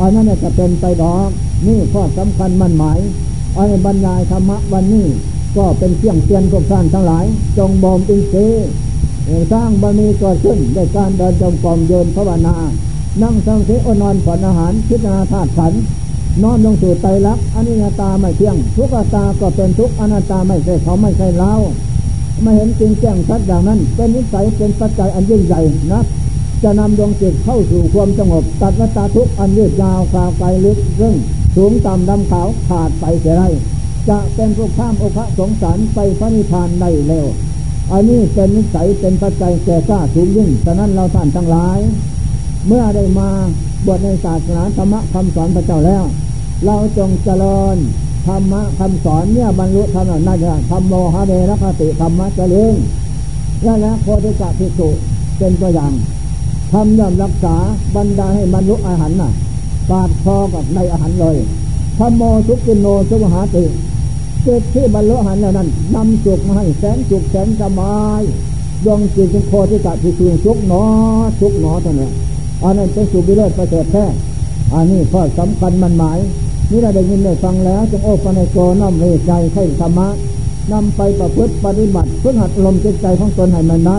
[0.00, 1.30] อันนั้นจะเป็นไปดอก
[1.66, 2.98] นี่ข้อสำคัญมั่นหมาย
[3.56, 5.06] อันบรรยายธรรมะวันนี้
[5.56, 7.24] ก็เป็นเสี่ยงเตือนพวกท่านทั้งหลาย
[7.58, 8.68] จงบ่มอินทรีย์
[9.52, 12.56] สร้างบารมีเกิดขึ้นด้วยการเดินจงกรมโยนภาวนา
[13.22, 15.72] นั่งสังเสอนอนผ่อนอาหารพิจารณาธาตุขัน
[16.42, 21.52] น้อมลงสู่ไตรลักษณ์อนิจตาไม่เที่ยง ทุกตาก็เป็นทุกอนัตตาไม่ใช่เขาไม่ใช่เรา
[22.42, 25.60] ไม่เห็นจริงแจ้งชัดอย่างนั้น เป็นนิสัยเป็นปัจจัยอันยิ่งใหญ่
[25.92, 26.02] นะ
[26.62, 31.14] จะนำดวงจิตเข้าสู่ความสงบตัดวัตาทุกอันยืดยาวกาวไกลลึกซึ่ง
[31.56, 33.48] สูงต่ำดำขาวขาดไปเสียได้
[34.08, 37.26] จะเป็นผู้ข้ามโอคะสงสารไปพระนิพพานได้เร็ว
[37.92, 41.78] อันนี้เป็นนิสัยเป็นปัจจัยแก่กล้าสูงยิ่งฉะนั้นเราท่านทั้งหลาย
[42.66, 43.28] เมื่อได้มา
[43.86, 46.04] บวชในศาสนาธรรมะคำสอนพระเจ้าแล้ว
[46.64, 47.76] เราจงเจริญ
[48.26, 50.38] ธรรมะคำสอนเนี่ยบรรลุธรรมนั่น
[50.70, 52.74] ธรรมโมหะเดรคติธรรมะเจริญ
[53.66, 54.88] นั่นแหละโพธิสัตว์ภิกษุ
[55.38, 55.92] เป็นตัวอย่าง
[56.72, 57.56] ทำย่อมรักษา
[57.96, 59.30] บรรดาให้บรรลุอาหารน่ะ
[59.90, 61.36] ปาดคอกับในอาหารเลย
[61.98, 63.64] ธรรมโมทุกินโนสุหาติ
[64.42, 68.22] เกิดที่บรรลุอาหารแล้วนั้นนำจุกมาให้แสนจุกแสนสบาย
[68.84, 70.84] ดวงจิตจึงโพธิสัตว์ภิกษุสุกหนอ
[71.40, 72.08] สุกหนอเท่านี้
[72.62, 74.04] อันนั้นเป็นสุบิเลศประเสริฐแท้
[74.74, 76.18] อันนี้ข้อสำคัญมันหมาย
[76.70, 80.08] นี่เราได้ยินได้ฟังแล้วจงโอ้ปนโกน้อมเรใจใช้ธรรมะ
[80.72, 83.98] นำไปประพฤติปฏิบัติเพื่อหัดลมจิตใจของตนให้มันได้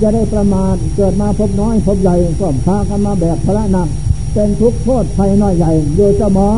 [0.00, 3.88] จะได้ประมาทเกิดมาพบน้อยพบใหญ่ก็พากันมาแบกพระหนัก
[4.32, 6.48] เป็นทุกข์โทษภัยน้อยใหญ่โดยสมอ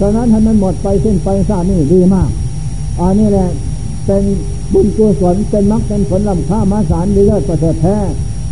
[0.00, 2.30] ฉะนั้นให้มันหมดไปสิ้นไปซานี่ดีมาก
[3.00, 3.48] อันนี้แหละ
[4.06, 4.22] เป็น
[4.72, 7.96] บุญกุศลเป็นมรรคเป็นผลลำค่ามาสารดีเลิศประเสริฐแท้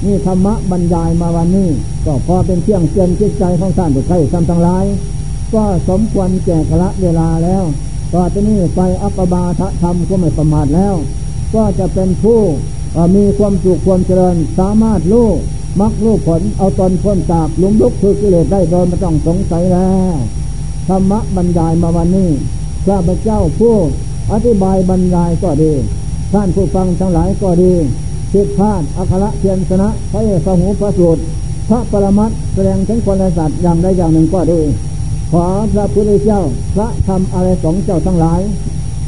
[0.05, 1.69] นี่ธรรมะบรรยายมาวันนี้
[2.05, 4.85] ก็พอเป็นเที่ยงเตือนจิตใจของท่านผู้ใครทำทั้งหลาย
[5.55, 7.65] ก็สมควรแก่กละเวลาแล้ว
[8.13, 10.95] ต่อจากนี้ไปอัปบาทธรรมก็ไม่ประมาทแล้ว
[11.55, 12.41] ก็จะเป็นผู้
[13.17, 15.29] มีความสุขความเจริญ สามารถรู้
[15.81, 20.15] มักรู้ผลเอาตนพ้นจากหลุมลุกคือกิเลสได้โดยไม่ต้องสงสัยแล้ว
[20.89, 22.31] ธรรมะบรรยายมาวันนี้
[22.87, 23.77] ข้าพเจ้าผู้
[24.33, 25.73] อธิบายบรรยายก็ดี
[26.33, 27.75] ท่านผู้ฟังทั้งหลายก็ดี
[28.33, 31.23] คิดพลาดอัคระเทียนชนะพระเอสหูพระสูตร
[31.69, 34.61] พระปรมัตแสดงถึงคนสัตว์อย่างใดอย่างหนึ่งก็ดี
[35.33, 36.41] ขอพระพุทธเจ้า
[36.75, 38.41] พระธรรมอะไรสองเจ้าทั้งหลาย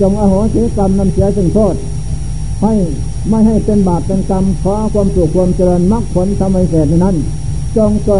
[0.00, 1.74] จงอโหสิกรรมนำเสียสึ่งโทษ
[2.62, 2.72] ให้
[3.28, 7.16] ไม่ให้เป็นบาปเป็นกรรมขอความสุขความเจริญมรรคผลทำให้เสร็จนั้น
[7.76, 7.90] จง